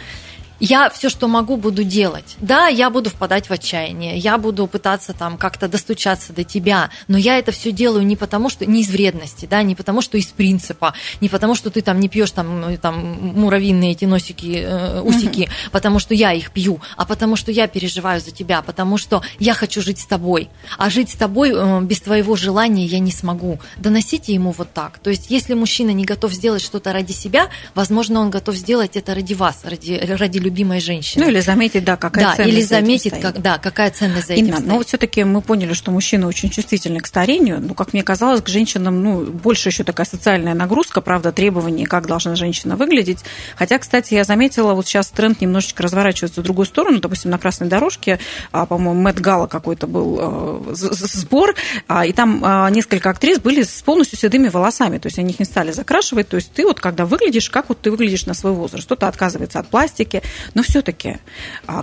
я 0.61 0.90
все, 0.90 1.09
что 1.09 1.29
могу, 1.29 1.57
буду 1.57 1.85
делать. 1.85 2.37
Да, 2.40 2.69
я 2.69 2.90
буду 2.90 3.11
впадать 3.11 3.49
в 3.49 3.53
отчаяние, 3.53 4.16
я 4.16 4.38
буду 4.38 4.66
пытаться 4.66 5.12
там 5.12 5.37
как-то 5.37 5.69
достучаться 5.69 6.33
до 6.33 6.45
тебя, 6.45 6.90
но 7.09 7.19
я 7.19 7.38
это 7.38 7.53
все 7.53 7.73
делаю 7.73 8.07
не 8.07 8.16
потому, 8.16 8.49
что 8.49 8.66
не 8.66 8.81
из 8.81 8.88
вредности, 8.88 9.47
да, 9.47 9.62
не 9.62 9.75
потому, 9.75 10.01
что 10.01 10.16
из 10.16 10.27
принципа, 10.27 10.95
не 11.21 11.29
потому, 11.29 11.55
что 11.55 11.71
ты 11.71 11.83
там 11.83 12.01
не 12.01 12.09
пьешь 12.09 12.31
там, 12.31 12.77
там 12.79 13.19
муравьиные 13.35 13.92
эти 13.92 14.05
носики, 14.05 14.62
э, 14.64 15.01
усики, 15.03 15.42
угу. 15.42 15.51
потому 15.73 15.99
что 15.99 16.14
я 16.14 16.33
их 16.33 16.51
пью, 16.51 16.81
а 16.97 17.05
потому 17.05 17.37
что 17.37 17.53
я 17.53 17.66
переживаю 17.66 18.21
за 18.21 18.31
тебя, 18.31 18.62
потому 18.62 18.97
что 18.97 19.23
я 19.38 19.55
хочу 19.55 19.83
жить 19.83 20.01
с 20.01 20.07
тобой, 20.07 20.49
а 20.79 20.90
жить 20.90 21.11
с 21.11 21.14
тобой 21.14 21.53
э, 21.55 21.81
без 21.83 22.01
твоего 22.01 22.37
желания 22.37 22.87
я 22.87 22.99
не 22.99 23.12
смогу. 23.12 23.61
Доносите 23.77 24.33
ему 24.33 24.53
вот 24.53 24.73
так. 24.73 24.99
То 24.99 25.11
есть, 25.11 25.31
если 25.31 25.55
мужчина 25.55 25.90
не 25.90 26.05
готов 26.05 26.33
сделать 26.33 26.62
что-то 26.62 26.92
ради 26.92 27.12
себя, 27.12 27.49
возможно, 27.75 28.21
он 28.21 28.31
готов 28.31 28.55
сделать 28.57 28.97
это 28.97 29.14
ради 29.14 29.35
вас, 29.35 29.61
ради 29.64 30.01
ради 30.03 30.38
любимой 30.47 30.81
женщиной. 30.81 31.25
Ну 31.25 31.31
или 31.31 31.41
заметить, 31.41 31.85
да, 31.85 31.97
какая 31.97 32.25
да, 32.25 32.37
ценность 32.37 32.57
или 32.57 32.63
заметить, 32.65 33.21
как, 33.21 33.43
да, 33.43 33.59
какая 33.59 33.91
ценность 33.91 34.29
за 34.29 34.35
этим 34.35 34.47
Инна, 34.47 34.57
стоит. 34.57 34.69
но 34.69 34.77
вот 34.79 34.89
все-таки 34.89 35.25
мы 35.25 35.43
поняли, 35.43 35.73
что 35.75 35.91
мужчины 35.91 36.27
очень 36.27 36.51
чувствительны 36.51 37.01
к 37.01 37.07
старению. 37.07 37.61
Ну, 37.61 37.75
как 37.75 37.93
мне 37.93 38.03
казалось, 38.03 38.41
к 38.41 38.49
женщинам, 38.49 39.03
ну, 39.03 39.25
больше 39.25 39.69
еще 39.69 39.85
такая 39.85 40.07
социальная 40.07 40.55
нагрузка, 40.55 41.01
правда, 41.01 41.33
требования, 41.33 41.87
как 41.87 42.07
должна 42.07 42.37
женщина 42.37 42.77
выглядеть. 42.77 43.19
Хотя, 43.57 43.79
кстати, 43.79 44.15
я 44.15 44.25
заметила, 44.25 44.75
вот 44.75 44.87
сейчас 44.87 45.09
тренд 45.09 45.41
немножечко 45.41 45.83
разворачивается 45.83 46.41
в 46.41 46.45
другую 46.45 46.67
сторону. 46.67 47.01
Допустим, 47.01 47.31
на 47.31 47.39
красной 47.39 47.69
дорожке, 47.69 48.19
а, 48.53 48.67
по-моему, 48.67 49.01
Мэтт 49.01 49.21
Гала 49.21 49.47
какой-то 49.47 49.87
был 49.87 50.67
з- 50.73 50.93
сбор, 50.93 51.55
а, 51.89 52.07
и 52.07 52.13
там 52.13 52.43
а, 52.45 52.71
несколько 52.71 53.11
актрис 53.11 53.39
были 53.39 53.63
с 53.63 53.83
полностью 53.83 54.19
седыми 54.19 54.49
волосами, 54.49 54.99
то 54.99 55.07
есть 55.07 55.19
они 55.19 55.33
их 55.33 55.39
не 55.39 55.45
стали 55.45 55.73
закрашивать. 55.73 56.29
То 56.29 56.37
есть 56.37 56.53
ты 56.53 56.65
вот 56.65 56.81
когда 56.81 57.05
выглядишь, 57.05 57.51
как 57.51 57.69
вот 57.69 57.81
ты 57.81 57.91
выглядишь 57.91 58.27
на 58.27 58.35
свой 58.35 58.53
возраст. 58.53 58.87
Кто-то 58.87 59.09
отказывается 59.09 59.59
от 59.59 59.69
пластики, 59.69 60.23
но 60.55 60.62
все-таки 60.62 61.18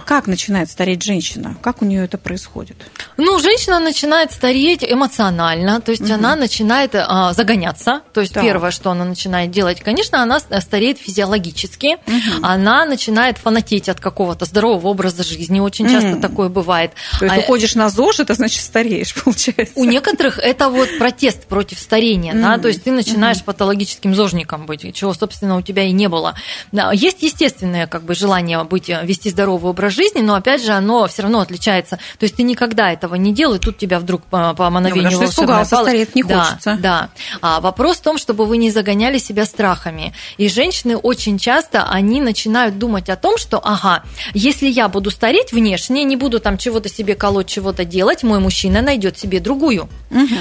как 0.05 0.27
начинает 0.27 0.69
стареть 0.69 1.03
женщина? 1.03 1.55
Как 1.61 1.81
у 1.81 1.85
нее 1.85 2.05
это 2.05 2.17
происходит? 2.17 2.77
Ну, 3.17 3.39
женщина 3.39 3.79
начинает 3.79 4.31
стареть 4.31 4.83
эмоционально, 4.83 5.81
то 5.81 5.91
есть 5.91 6.09
она 6.09 6.35
начинает 6.35 6.91
а, 6.95 7.33
загоняться. 7.33 8.01
То 8.13 8.21
есть 8.21 8.33
Так. 8.33 8.43
первое, 8.43 8.71
что 8.71 8.91
она 8.91 9.05
начинает 9.05 9.51
делать, 9.51 9.81
конечно, 9.81 10.21
она 10.21 10.39
с- 10.39 10.61
стареет 10.61 10.97
физиологически, 10.99 11.97
она 12.41 12.85
начинает 12.85 13.37
фанатеть 13.37 13.89
от 13.89 13.99
какого-то 13.99 14.45
здорового 14.45 14.87
образа 14.87 15.23
жизни. 15.23 15.59
Очень 15.59 15.89
часто 15.89 16.09
Мгм. 16.11 16.21
такое 16.21 16.49
бывает. 16.49 16.91
То 17.19 17.25
есть 17.25 17.37
А- 17.37 17.39
уходишь 17.39 17.75
на 17.75 17.89
ЗОЖ, 17.89 18.21
это 18.21 18.33
значит 18.33 18.61
стареешь, 18.63 19.13
получается. 19.23 19.73
У 19.75 19.85
некоторых 19.85 20.39
это 20.39 20.69
вот 20.69 20.89
протест 20.97 21.45
против 21.45 21.79
старения, 21.79 22.33
да, 22.33 22.57
то 22.57 22.67
есть 22.67 22.83
ты 22.83 22.91
начинаешь 22.91 23.43
патологическим 23.43 24.15
зожником 24.15 24.65
быть, 24.65 24.93
чего, 24.95 25.13
собственно, 25.13 25.57
у 25.57 25.61
тебя 25.61 25.83
и 25.83 25.91
не 25.91 26.07
было. 26.09 26.35
Да, 26.71 26.91
есть 26.91 27.21
естественное 27.23 27.87
как 27.87 28.03
бы 28.03 28.15
желание 28.15 28.42
быть, 28.69 28.89
вести 28.89 29.29
здоровый 29.29 29.71
образ 29.71 29.93
жизни, 29.93 30.21
но 30.21 30.35
опять 30.35 30.63
же 30.63 30.71
оно 30.71 31.07
все 31.07 31.23
равно 31.23 31.39
отличается. 31.39 31.97
То 32.19 32.23
есть 32.23 32.35
ты 32.35 32.43
никогда 32.43 32.91
этого 32.91 33.15
не 33.15 33.33
делал, 33.33 33.55
и 33.55 33.59
тут 33.59 33.77
тебя 33.77 33.99
вдруг 33.99 34.23
по, 34.23 34.53
по 34.53 34.69
мановению 34.69 35.11
волшебной 35.11 35.29
испугался, 35.29 35.75
палочки- 35.75 35.89
стареть 35.89 36.15
не 36.15 36.23
Да, 36.23 36.43
хочется. 36.43 36.77
Да. 36.81 37.09
А 37.41 37.59
вопрос 37.59 37.97
в 37.97 38.01
том, 38.01 38.17
чтобы 38.17 38.45
вы 38.45 38.57
не 38.57 38.71
загоняли 38.71 39.17
себя 39.17 39.45
страхами. 39.45 40.13
И 40.37 40.49
женщины 40.49 40.97
очень 40.97 41.37
часто 41.37 41.83
они 41.83 42.21
начинают 42.21 42.77
думать 42.77 43.09
о 43.09 43.15
том, 43.15 43.37
что, 43.37 43.59
ага, 43.63 44.03
если 44.33 44.67
я 44.67 44.87
буду 44.87 45.11
стареть 45.11 45.51
внешне, 45.53 46.03
не 46.03 46.15
буду 46.15 46.39
там 46.39 46.57
чего-то 46.57 46.89
себе 46.89 47.15
колоть, 47.15 47.47
чего-то 47.47 47.85
делать, 47.85 48.23
мой 48.23 48.39
мужчина 48.39 48.81
найдет 48.81 49.17
себе 49.17 49.39
другую. 49.39 49.89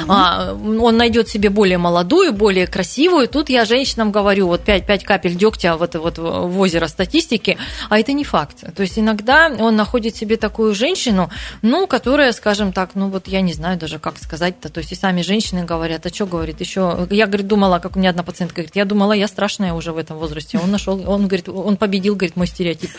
А, 0.08 0.52
он 0.54 0.96
найдет 0.96 1.28
себе 1.28 1.50
более 1.50 1.78
молодую, 1.78 2.32
более 2.32 2.66
красивую. 2.66 3.28
Тут 3.28 3.48
я 3.48 3.64
женщинам 3.64 4.12
говорю, 4.12 4.46
вот 4.48 4.62
5, 4.64 4.86
5 4.86 5.04
капель 5.04 5.34
дегтя 5.34 5.76
в, 5.76 5.82
это 5.82 6.00
вот 6.00 6.18
в 6.18 6.60
озеро 6.60 6.86
статистики, 6.88 7.58
а 7.92 7.98
это 7.98 8.14
не 8.14 8.24
факт. 8.24 8.74
То 8.74 8.80
есть 8.80 8.98
иногда 8.98 9.52
он 9.58 9.76
находит 9.76 10.16
себе 10.16 10.38
такую 10.38 10.74
женщину, 10.74 11.28
ну, 11.60 11.86
которая, 11.86 12.32
скажем 12.32 12.72
так, 12.72 12.92
ну 12.94 13.10
вот 13.10 13.28
я 13.28 13.42
не 13.42 13.52
знаю 13.52 13.76
даже, 13.78 13.98
как 13.98 14.16
сказать-то. 14.16 14.70
То 14.70 14.78
есть 14.78 14.92
и 14.92 14.94
сами 14.94 15.20
женщины 15.20 15.64
говорят, 15.64 16.06
а 16.06 16.08
что 16.08 16.24
говорит 16.24 16.60
еще? 16.60 17.06
Я, 17.10 17.26
говорит, 17.26 17.48
думала, 17.48 17.80
как 17.80 17.96
у 17.96 17.98
меня 17.98 18.08
одна 18.08 18.22
пациентка 18.22 18.62
говорит, 18.62 18.76
я 18.76 18.86
думала, 18.86 19.12
я 19.12 19.28
страшная 19.28 19.74
уже 19.74 19.92
в 19.92 19.98
этом 19.98 20.16
возрасте. 20.16 20.58
Он 20.58 20.70
нашел, 20.70 21.06
он 21.06 21.26
говорит, 21.26 21.50
он 21.50 21.76
победил, 21.76 22.14
говорит, 22.16 22.34
мой 22.34 22.46
стереотип. 22.46 22.90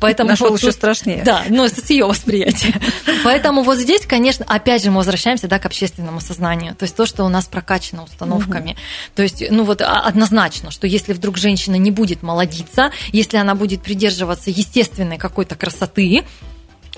Поэтому 0.00 0.30
Нашел 0.30 0.48
вот 0.48 0.56
еще 0.56 0.68
тут- 0.68 0.76
страшнее. 0.76 1.22
Да, 1.22 1.42
но 1.50 1.68
с 1.68 1.90
ее 1.90 2.06
восприятия. 2.06 2.74
Поэтому 3.24 3.62
вот 3.62 3.76
здесь, 3.76 4.06
конечно, 4.06 4.46
опять 4.48 4.82
же 4.82 4.90
мы 4.90 4.96
возвращаемся 4.96 5.46
да, 5.46 5.58
к 5.58 5.66
общественному 5.66 6.20
сознанию. 6.20 6.74
То 6.74 6.84
есть 6.84 6.96
то, 6.96 7.04
что 7.04 7.24
у 7.24 7.28
нас 7.28 7.44
прокачано 7.44 8.04
установками. 8.04 8.78
То 9.14 9.22
есть, 9.22 9.44
ну 9.50 9.64
вот 9.64 9.82
а- 9.82 10.00
однозначно, 10.00 10.70
что 10.70 10.86
если 10.86 11.12
вдруг 11.12 11.36
женщина 11.36 11.74
не 11.76 11.90
будет 11.90 12.22
молодиться, 12.22 12.92
если 13.12 13.36
она 13.36 13.54
будет 13.54 13.82
придерживаться 13.82 14.37
естественной 14.46 15.18
какой-то 15.18 15.56
красоты, 15.56 16.24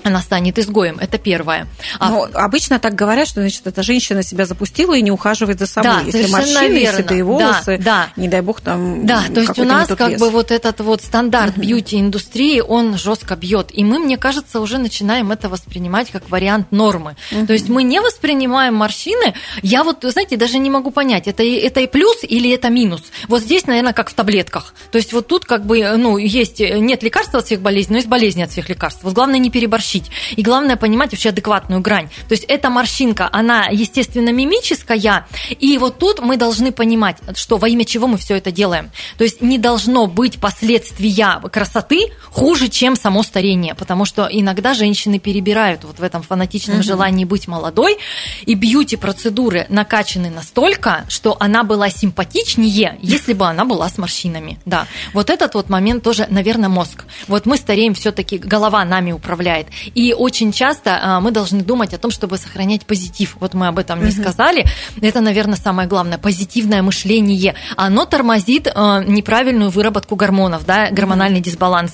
она 0.03 0.21
станет 0.21 0.57
изгоем. 0.59 0.97
Это 0.99 1.17
первое. 1.17 1.67
А 1.99 2.09
Но 2.09 2.27
обычно 2.33 2.79
так 2.79 2.95
говорят, 2.95 3.27
что 3.27 3.41
значит 3.41 3.65
эта 3.65 3.83
женщина 3.83 4.23
себя 4.23 4.45
запустила 4.45 4.95
и 4.95 5.01
не 5.01 5.11
ухаживает 5.11 5.59
за 5.59 5.67
собой. 5.67 5.91
Да, 5.91 6.01
Если 6.05 6.31
морщины, 6.31 6.79
верно. 6.79 6.97
седые 6.97 7.19
Да, 7.23 7.25
волосы, 7.25 7.77
да. 7.77 8.09
не 8.15 8.27
дай 8.27 8.41
бог 8.41 8.61
там 8.61 9.05
Да, 9.05 9.23
то 9.33 9.41
есть 9.41 9.57
у 9.59 9.63
нас 9.63 9.87
как 9.87 10.11
вес. 10.11 10.19
бы 10.19 10.29
вот 10.29 10.51
этот 10.51 10.79
вот 10.81 11.01
стандарт 11.01 11.57
бьюти-индустрии, 11.57 12.59
он 12.61 12.97
жестко 12.97 13.35
бьет. 13.35 13.69
И 13.71 13.83
мы, 13.83 13.99
мне 13.99 14.17
кажется, 14.17 14.59
уже 14.59 14.77
начинаем 14.77 15.31
это 15.31 15.49
воспринимать 15.49 16.09
как 16.11 16.29
вариант 16.29 16.71
нормы. 16.71 17.15
То 17.29 17.53
есть 17.53 17.69
мы 17.69 17.83
не 17.83 17.99
воспринимаем 17.99 18.75
морщины. 18.75 19.33
Я 19.61 19.83
вот, 19.83 20.03
знаете, 20.03 20.37
даже 20.37 20.57
не 20.57 20.69
могу 20.69 20.91
понять, 20.91 21.27
это, 21.27 21.43
это 21.43 21.81
и 21.81 21.87
плюс 21.87 22.17
или 22.23 22.51
это 22.51 22.69
минус. 22.69 23.01
Вот 23.27 23.41
здесь, 23.41 23.67
наверное, 23.67 23.93
как 23.93 24.09
в 24.09 24.13
таблетках. 24.13 24.73
То 24.91 24.97
есть 24.97 25.13
вот 25.13 25.27
тут 25.27 25.45
как 25.45 25.65
бы, 25.65 25.95
ну, 25.97 26.17
есть, 26.17 26.59
нет 26.59 27.03
лекарства 27.03 27.39
от 27.39 27.45
всех 27.45 27.61
болезней, 27.61 27.91
но 27.93 27.97
есть 27.97 28.07
болезни 28.07 28.41
от 28.41 28.51
всех 28.51 28.69
лекарств. 28.69 29.03
Вот 29.03 29.13
главное 29.13 29.39
не 29.39 29.49
переборщить. 29.49 29.90
И 30.35 30.41
главное 30.41 30.75
понимать 30.75 31.11
вообще 31.11 31.29
адекватную 31.29 31.81
грань. 31.81 32.09
То 32.27 32.33
есть 32.33 32.45
эта 32.45 32.69
морщинка, 32.69 33.29
она, 33.31 33.67
естественно, 33.67 34.29
мимическая, 34.29 35.27
и 35.49 35.77
вот 35.77 35.99
тут 35.99 36.19
мы 36.19 36.37
должны 36.37 36.71
понимать, 36.71 37.17
что 37.35 37.57
во 37.57 37.67
имя 37.67 37.85
чего 37.85 38.07
мы 38.07 38.17
все 38.17 38.35
это 38.35 38.51
делаем. 38.51 38.91
То 39.17 39.23
есть 39.23 39.41
не 39.41 39.57
должно 39.57 40.07
быть 40.07 40.39
последствия 40.39 41.41
красоты 41.51 42.11
хуже, 42.29 42.67
чем 42.69 42.95
само 42.95 43.23
старение, 43.23 43.75
потому 43.75 44.05
что 44.05 44.27
иногда 44.31 44.73
женщины 44.73 45.19
перебирают 45.19 45.83
вот 45.83 45.99
в 45.99 46.03
этом 46.03 46.21
фанатичном 46.21 46.83
желании 46.83 47.25
быть 47.25 47.47
молодой, 47.47 47.97
и 48.45 48.53
бьюти-процедуры 48.53 49.65
накачаны 49.69 50.29
настолько, 50.29 51.05
что 51.09 51.37
она 51.39 51.63
была 51.63 51.89
симпатичнее, 51.89 52.97
если 53.01 53.33
бы 53.33 53.45
она 53.45 53.65
была 53.65 53.89
с 53.89 53.97
морщинами. 53.97 54.59
Да, 54.65 54.87
вот 55.13 55.29
этот 55.29 55.53
вот 55.55 55.69
момент 55.69 56.03
тоже, 56.03 56.27
наверное, 56.29 56.69
мозг. 56.69 57.05
Вот 57.27 57.45
мы 57.45 57.57
стареем 57.57 57.93
все-таки, 57.93 58.37
голова 58.37 58.83
нами 58.85 59.11
управляет. 59.11 59.67
И 59.95 60.13
очень 60.13 60.51
часто 60.51 60.99
а, 61.01 61.19
мы 61.19 61.31
должны 61.31 61.61
думать 61.63 61.93
о 61.93 61.97
том, 61.97 62.11
чтобы 62.11 62.37
сохранять 62.37 62.85
позитив. 62.85 63.37
Вот 63.39 63.53
мы 63.53 63.67
об 63.67 63.79
этом 63.79 64.03
не 64.03 64.11
сказали. 64.11 64.65
Это, 65.01 65.21
наверное, 65.21 65.57
самое 65.57 65.87
главное. 65.87 66.17
Позитивное 66.17 66.81
мышление. 66.81 67.55
Оно 67.75 68.05
тормозит 68.05 68.67
а, 68.73 69.03
неправильную 69.03 69.69
выработку 69.69 70.15
гормонов, 70.15 70.65
да, 70.65 70.89
гормональный 70.91 71.41
дисбаланс 71.41 71.93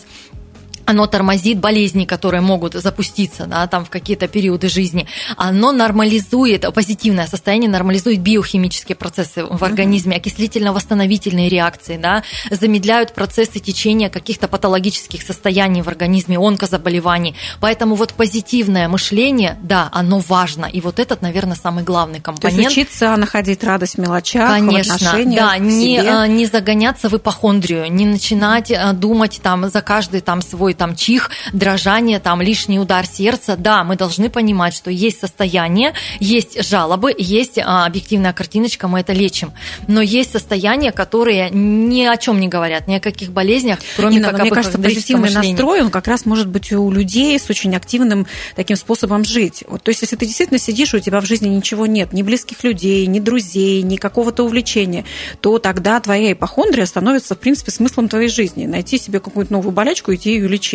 оно 0.87 1.05
тормозит 1.05 1.59
болезни, 1.59 2.05
которые 2.05 2.39
могут 2.39 2.73
запуститься 2.73 3.45
да, 3.45 3.67
там 3.67 3.83
в 3.83 3.89
какие-то 3.89 4.29
периоды 4.29 4.69
жизни. 4.69 5.05
Оно 5.35 5.73
нормализует, 5.73 6.65
позитивное 6.73 7.27
состояние 7.27 7.69
нормализует 7.69 8.21
биохимические 8.21 8.95
процессы 8.95 9.43
в 9.43 9.63
организме, 9.65 10.15
окислительно-восстановительные 10.15 11.49
реакции, 11.49 11.97
да, 11.97 12.23
замедляют 12.49 13.13
процессы 13.13 13.59
течения 13.59 14.09
каких-то 14.09 14.47
патологических 14.47 15.21
состояний 15.21 15.81
в 15.81 15.89
организме, 15.89 16.37
онкозаболеваний. 16.37 17.35
Поэтому 17.59 17.95
вот 17.95 18.13
позитивное 18.13 18.87
мышление, 18.87 19.57
да, 19.61 19.89
оно 19.91 20.19
важно. 20.19 20.65
И 20.65 20.79
вот 20.79 20.99
этот, 20.99 21.21
наверное, 21.21 21.57
самый 21.57 21.83
главный 21.83 22.21
То 22.21 22.31
есть 22.31 22.41
компонент. 22.41 22.71
учиться 22.71 23.13
находить 23.17 23.61
радость 23.61 23.95
в 23.95 23.97
мелочах, 23.97 24.49
Конечно, 24.49 24.93
в 24.93 24.95
отношениях, 24.95 25.41
да, 25.41 25.57
в 25.57 25.61
не, 25.61 25.97
себе. 25.97 26.09
а, 26.09 26.27
не 26.27 26.45
загоняться 26.45 27.09
в 27.09 27.17
ипохондрию, 27.17 27.91
не 27.91 28.05
начинать 28.05 28.71
а, 28.71 28.93
думать 28.93 29.41
там 29.43 29.69
за 29.69 29.81
каждый 29.81 30.21
там 30.21 30.41
свой 30.41 30.76
там 30.77 30.95
чих, 30.95 31.29
дрожание, 31.53 32.19
там 32.19 32.41
лишний 32.41 32.79
удар 32.79 33.05
сердца. 33.05 33.55
Да, 33.57 33.83
мы 33.83 33.95
должны 33.95 34.29
понимать, 34.29 34.73
что 34.73 34.89
есть 34.91 35.19
состояние, 35.19 35.93
есть 36.19 36.63
жалобы, 36.63 37.13
есть 37.17 37.57
а, 37.57 37.85
объективная 37.85 38.33
картиночка, 38.33 38.87
мы 38.87 39.01
это 39.01 39.13
лечим. 39.13 39.53
Но 39.87 40.01
есть 40.01 40.31
состояния, 40.31 40.91
которые 40.91 41.49
ни 41.49 42.03
о 42.03 42.15
чем 42.17 42.39
не 42.39 42.47
говорят, 42.47 42.87
ни 42.87 42.95
о 42.95 42.99
каких 42.99 43.31
болезнях, 43.31 43.79
кроме 43.95 44.17
Инна, 44.17 44.29
как 44.29 44.41
мне 44.41 44.49
об 44.49 44.55
кажется, 44.55 44.77
позитивный 44.77 45.23
мышлении. 45.23 45.51
настрой, 45.51 45.81
он 45.81 45.89
как 45.89 46.07
раз 46.07 46.25
может 46.25 46.47
быть 46.47 46.71
у 46.71 46.91
людей 46.91 47.37
с 47.39 47.49
очень 47.49 47.75
активным 47.75 48.27
таким 48.55 48.77
способом 48.77 49.23
жить. 49.25 49.63
Вот, 49.67 49.83
то 49.83 49.89
есть, 49.89 50.01
если 50.01 50.15
ты 50.15 50.25
действительно 50.25 50.59
сидишь, 50.59 50.93
у 50.93 50.99
тебя 50.99 51.19
в 51.19 51.25
жизни 51.25 51.47
ничего 51.49 51.85
нет, 51.85 52.13
ни 52.13 52.21
близких 52.21 52.63
людей, 52.63 53.05
ни 53.07 53.19
друзей, 53.19 53.81
ни 53.81 53.97
какого-то 53.97 54.43
увлечения, 54.43 55.05
то 55.41 55.57
тогда 55.59 55.99
твоя 55.99 56.33
ипохондрия 56.33 56.85
становится, 56.85 57.35
в 57.35 57.39
принципе, 57.39 57.71
смыслом 57.71 58.09
твоей 58.09 58.29
жизни. 58.29 58.65
Найти 58.65 58.97
себе 58.97 59.19
какую-то 59.19 59.53
новую 59.53 59.71
болячку 59.71 60.13
идти 60.13 60.33
ее 60.33 60.47
лечить. 60.47 60.66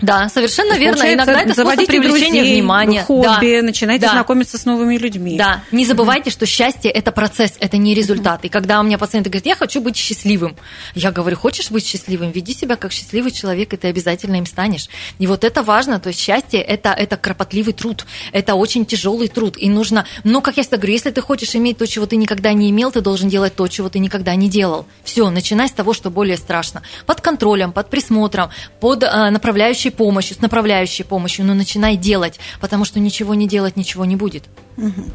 Да, 0.00 0.28
совершенно 0.28 0.74
верно. 0.74 0.98
Получается, 0.98 1.24
Иногда 1.32 1.42
это 1.42 1.54
способ 1.54 1.86
привлечения 1.86 2.40
друзей, 2.40 2.54
внимания. 2.60 3.02
хобби, 3.02 3.56
Да. 3.60 3.62
начинайте 3.62 4.06
Да. 4.06 4.12
знакомиться 4.12 4.58
с 4.58 4.64
новыми 4.64 4.96
людьми. 4.96 5.36
Да, 5.36 5.62
не 5.72 5.84
забывайте, 5.84 6.30
что 6.30 6.46
счастье– 6.46 6.90
это 6.92 7.12
процесс, 7.12 7.54
это 7.60 7.76
не 7.76 7.94
результат. 7.94 8.44
И 8.44 8.48
когда 8.48 8.80
у 8.80 8.82
меня 8.82 8.98
пациенты 8.98 9.30
говорят, 9.30 9.46
я 9.46 9.56
хочу 9.56 9.80
быть 9.80 9.96
счастливым, 9.96 10.56
я 10.94 11.10
говорю, 11.12 11.36
хочешь 11.36 11.70
быть 11.70 11.86
счастливым, 11.86 12.30
веди 12.30 12.54
себя 12.54 12.76
как 12.76 12.92
счастливый 12.92 13.30
человек, 13.30 13.72
и 13.72 13.76
ты 13.76 13.88
обязательно 13.88 14.36
им 14.36 14.46
станешь. 14.46 14.88
И 15.18 15.26
вот 15.26 15.44
это 15.44 15.62
важно, 15.62 15.98
то 16.00 16.08
есть 16.08 16.20
счастье– 16.20 16.60
это, 16.62 16.90
это 16.90 17.16
кропотливый 17.16 17.72
труд, 17.72 18.06
это 18.32 18.54
очень 18.54 18.84
тяжелый 18.86 19.28
труд, 19.28 19.56
и 19.56 19.68
нужно, 19.68 20.06
ну, 20.24 20.40
как 20.42 20.56
я 20.56 20.62
всегда 20.62 20.76
говорю, 20.78 20.92
если 20.92 21.10
ты 21.10 21.20
хочешь 21.20 21.54
иметь 21.54 21.78
то, 21.78 21.86
чего 21.86 22.06
ты 22.06 22.16
никогда 22.16 22.52
не 22.52 22.70
имел, 22.70 22.90
ты 22.92 23.00
должен 23.00 23.28
делать 23.28 23.54
то, 23.56 23.66
чего 23.68 23.88
ты 23.88 23.98
никогда 23.98 24.34
не 24.34 24.48
делал. 24.48 24.86
Все, 25.04 25.30
начинай 25.30 25.68
с 25.68 25.72
того, 25.72 25.92
что 25.94 26.10
более 26.10 26.36
страшно. 26.36 26.82
Под 27.06 27.20
контролем, 27.20 27.72
под 27.72 27.88
присмотром, 27.90 28.50
под 28.80 29.02
э, 29.02 29.30
направляющей 29.36 29.90
помощью, 29.90 30.34
с 30.34 30.40
направляющей 30.40 31.04
помощью, 31.04 31.44
но 31.44 31.52
начинай 31.52 31.98
делать, 31.98 32.40
потому 32.58 32.86
что 32.86 33.00
ничего 33.00 33.34
не 33.34 33.46
делать, 33.46 33.76
ничего 33.76 34.06
не 34.06 34.16
будет. 34.16 34.44
Угу. 34.76 35.10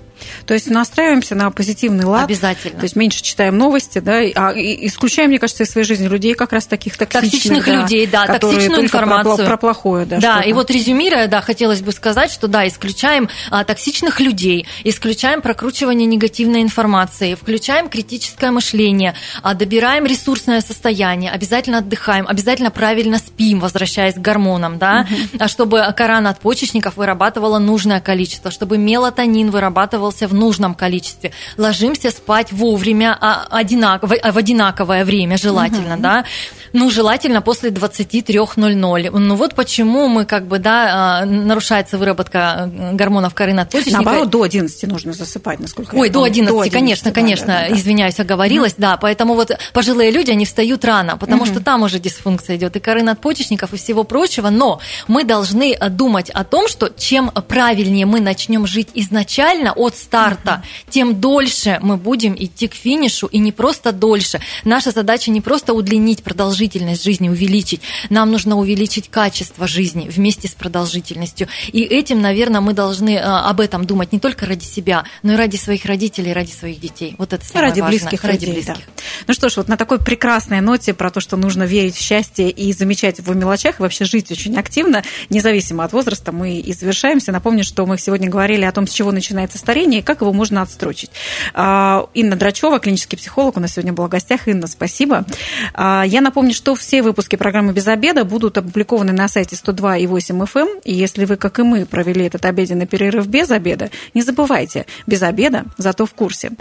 То 0.46 0.54
есть 0.54 0.70
настраиваемся 0.70 1.36
на 1.36 1.52
позитивный 1.52 2.06
лад. 2.06 2.26
Обязательно. 2.26 2.80
То 2.80 2.84
есть 2.84 2.96
меньше 2.96 3.22
читаем 3.22 3.58
новости, 3.58 4.00
да, 4.00 4.20
а 4.36 4.54
исключаем, 4.56 5.30
мне 5.30 5.40
кажется, 5.40 5.64
из 5.64 5.72
своей 5.72 5.86
жизни 5.86 6.08
людей 6.08 6.34
как 6.34 6.54
раз 6.54 6.66
таких 6.66 6.98
токсичных, 6.98 7.32
токсичных 7.32 7.66
да, 7.66 7.82
людей, 7.82 8.08
да, 8.08 8.26
токсичную 8.28 8.84
информацию. 8.84 9.38
Про, 9.38 9.46
про 9.46 9.58
плохое, 9.58 10.06
да. 10.06 10.20
Да, 10.20 10.42
и 10.42 10.54
вот 10.54 10.70
резюмируя, 10.72 11.28
да, 11.28 11.42
хотелось 11.42 11.82
бы 11.82 11.92
сказать, 11.92 12.32
что 12.32 12.48
да, 12.48 12.68
исключаем 12.68 13.30
а, 13.50 13.64
токсичных 13.64 14.20
людей, 14.20 14.68
исключаем 14.84 15.42
прокручивание 15.42 16.06
негативной 16.06 16.62
информации, 16.62 17.36
включаем 17.36 17.90
критическое 17.90 18.52
мышление, 18.52 19.16
а, 19.42 19.54
добираем 19.54 20.06
ресурсное 20.06 20.62
состояние, 20.62 21.32
обязательно 21.32 21.80
отдыхаем, 21.80 22.28
обязательно 22.28 22.72
правильно 22.72 23.18
спим, 23.18 23.60
возвращаясь 23.60 24.16
к 24.16 24.20
гормонам, 24.20 24.78
да, 24.78 25.08
угу. 25.34 25.48
чтобы 25.48 25.84
кора 25.96 26.22
надпочечников 26.22 26.98
вырабатывала 26.98 27.60
нужное 27.60 28.00
количество, 28.00 28.52
чтобы 28.52 28.78
мелатонин 28.78 29.51
вырабатывался 29.52 30.28
в 30.28 30.34
нужном 30.34 30.74
количестве. 30.74 31.32
Ложимся 31.58 32.12
спать 32.12 32.52
вовремя, 32.52 33.18
а 33.20 33.48
одинак, 33.50 34.04
в 34.04 34.38
одинаковое 34.38 35.06
время 35.06 35.38
желательно, 35.38 35.96
угу. 35.96 36.02
да. 36.02 36.26
Ну, 36.74 36.90
желательно 36.90 37.42
после 37.42 37.70
23.00. 37.70 39.10
Ну, 39.12 39.36
вот 39.36 39.56
почему 39.56 40.08
мы 40.08 40.26
как 40.26 40.48
бы, 40.48 40.60
да, 40.60 41.20
а, 41.22 41.26
нарушается 41.26 41.98
выработка 41.98 42.72
э, 42.74 42.94
гормонов 42.94 43.34
коры 43.34 43.54
надпочечника. 43.54 44.02
Наоборот, 44.02 44.30
до 44.30 44.44
11 44.44 44.88
нужно 44.88 45.14
засыпать, 45.14 45.60
насколько 45.60 45.96
Ой, 45.96 46.08
я 46.08 46.14
до 46.14 46.24
11, 46.24 46.50
до 46.50 46.62
11, 46.62 46.74
конечно, 46.74 47.12
да, 47.12 47.16
конечно, 47.16 47.48
да, 47.48 47.68
да, 47.70 47.76
извиняюсь, 47.76 48.20
оговорилась, 48.20 48.76
да, 48.78 48.96
поэтому 48.98 49.34
вот 49.34 49.52
пожилые 49.74 50.12
люди, 50.12 50.32
они 50.32 50.46
встают 50.46 50.86
рано, 50.86 51.18
потому 51.18 51.44
угу. 51.44 51.52
что 51.52 51.60
там 51.60 51.84
уже 51.84 52.00
дисфункция 52.00 52.56
идет, 52.56 52.76
и 52.78 52.80
коры 52.80 53.04
надпочечников, 53.04 53.74
и 53.74 53.78
всего 53.78 54.04
прочего, 54.04 54.50
но 54.50 54.80
мы 55.08 55.26
должны 55.26 55.74
э, 55.74 55.90
думать 55.90 56.30
о 56.30 56.46
том, 56.46 56.70
что 56.70 56.90
чем 56.90 57.32
правильнее 57.32 58.06
мы 58.06 58.22
начнем 58.22 58.66
жить 58.66 58.90
изначально 58.94 59.41
от 59.76 59.96
старта, 59.96 60.64
тем 60.90 61.20
дольше 61.20 61.80
мы 61.82 61.98
будем 61.98 62.36
идти 62.38 62.68
к 62.68 62.74
финишу, 62.74 63.28
и 63.28 63.40
не 63.40 63.52
просто 63.52 63.92
дольше. 63.92 64.40
Наша 64.64 64.92
задача 64.92 65.32
не 65.32 65.42
просто 65.42 65.74
удлинить 65.74 66.24
продолжительность 66.24 67.04
жизни, 67.04 67.30
увеличить, 67.30 67.82
нам 68.10 68.32
нужно 68.32 68.58
увеличить 68.58 69.10
качество 69.10 69.68
жизни 69.68 70.08
вместе 70.10 70.48
с 70.48 70.54
продолжительностью. 70.54 71.48
И 71.72 71.82
этим, 71.82 72.22
наверное, 72.22 72.62
мы 72.62 72.74
должны 72.74 73.16
э, 73.16 73.20
об 73.22 73.60
этом 73.60 73.86
думать 73.86 74.12
не 74.12 74.20
только 74.20 74.46
ради 74.46 74.64
себя, 74.64 75.06
но 75.24 75.34
и 75.34 75.36
ради 75.36 75.58
своих 75.58 75.86
родителей, 75.86 76.34
ради 76.34 76.52
своих 76.52 76.80
детей. 76.80 77.16
Вот 77.18 77.34
это 77.34 77.44
самое 77.46 77.70
ради 77.70 77.82
важное. 77.82 78.00
близких 78.00 78.24
ради 78.24 78.46
людей, 78.46 78.64
близких. 78.64 78.86
Да. 78.86 79.04
Ну 79.28 79.34
что 79.34 79.50
ж, 79.50 79.58
вот 79.58 79.68
на 79.68 79.78
такой 79.78 80.00
прекрасной 80.00 80.62
ноте 80.62 80.94
про 80.94 81.10
то, 81.10 81.20
что 81.20 81.38
нужно 81.38 81.64
верить 81.64 81.96
в 81.96 82.02
счастье 82.02 82.50
и 82.50 82.74
замечать 82.74 83.20
в 83.20 83.36
мелочах, 83.36 83.80
и 83.80 83.82
вообще 83.82 84.06
жить 84.06 84.32
очень 84.32 84.58
активно, 84.58 85.04
независимо 85.30 85.84
от 85.84 85.94
возраста, 85.94 86.32
мы 86.32 86.60
и 86.60 86.74
завершаемся. 86.74 87.32
Напомню, 87.32 87.64
что 87.64 87.86
мы 87.86 87.98
сегодня 87.98 88.30
говорили 88.30 88.64
о 88.66 88.72
том, 88.72 88.88
с 88.88 88.92
чего 88.92 89.12
начинается 89.32 89.58
старение 89.58 90.02
и 90.02 90.04
как 90.04 90.22
его 90.22 90.34
можно 90.34 90.62
отстрочить. 90.62 91.12
А, 91.54 92.08
Инна 92.14 92.36
Драчева, 92.36 92.80
клинический 92.80 93.18
психолог, 93.18 93.58
у 93.58 93.60
нас 93.60 93.74
сегодня 93.74 93.94
была 93.94 94.08
в 94.08 94.10
гостях. 94.10 94.48
Инна, 94.48 94.68
спасибо. 94.68 95.26
А, 95.74 96.04
я 96.06 96.22
напомню, 96.22 96.54
что 96.54 96.76
все 96.76 97.02
выпуски 97.02 97.38
программы 97.38 97.74
«Без 97.74 97.88
обеда» 97.88 98.26
будут 98.26 98.58
опубликованы 98.58 99.14
на 99.14 99.28
сайте 99.28 99.56
102 99.56 99.98
и 99.98 100.08
8 100.08 100.44
FM. 100.44 100.62
Эм. 100.62 100.80
И 100.84 100.94
если 100.94 101.26
вы, 101.26 101.38
как 101.38 101.60
и 101.60 101.64
мы, 101.64 101.86
провели 101.86 102.26
этот 102.26 102.46
обеденный 102.46 102.86
перерыв 102.86 103.28
без 103.28 103.50
обеда, 103.52 103.90
не 104.14 104.22
забывайте, 104.22 104.86
без 105.08 105.22
обеда, 105.22 105.66
зато 105.78 106.06
в 106.06 106.14
курсе. 106.14 106.52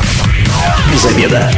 Без 0.93 1.07
обеда. 1.07 1.51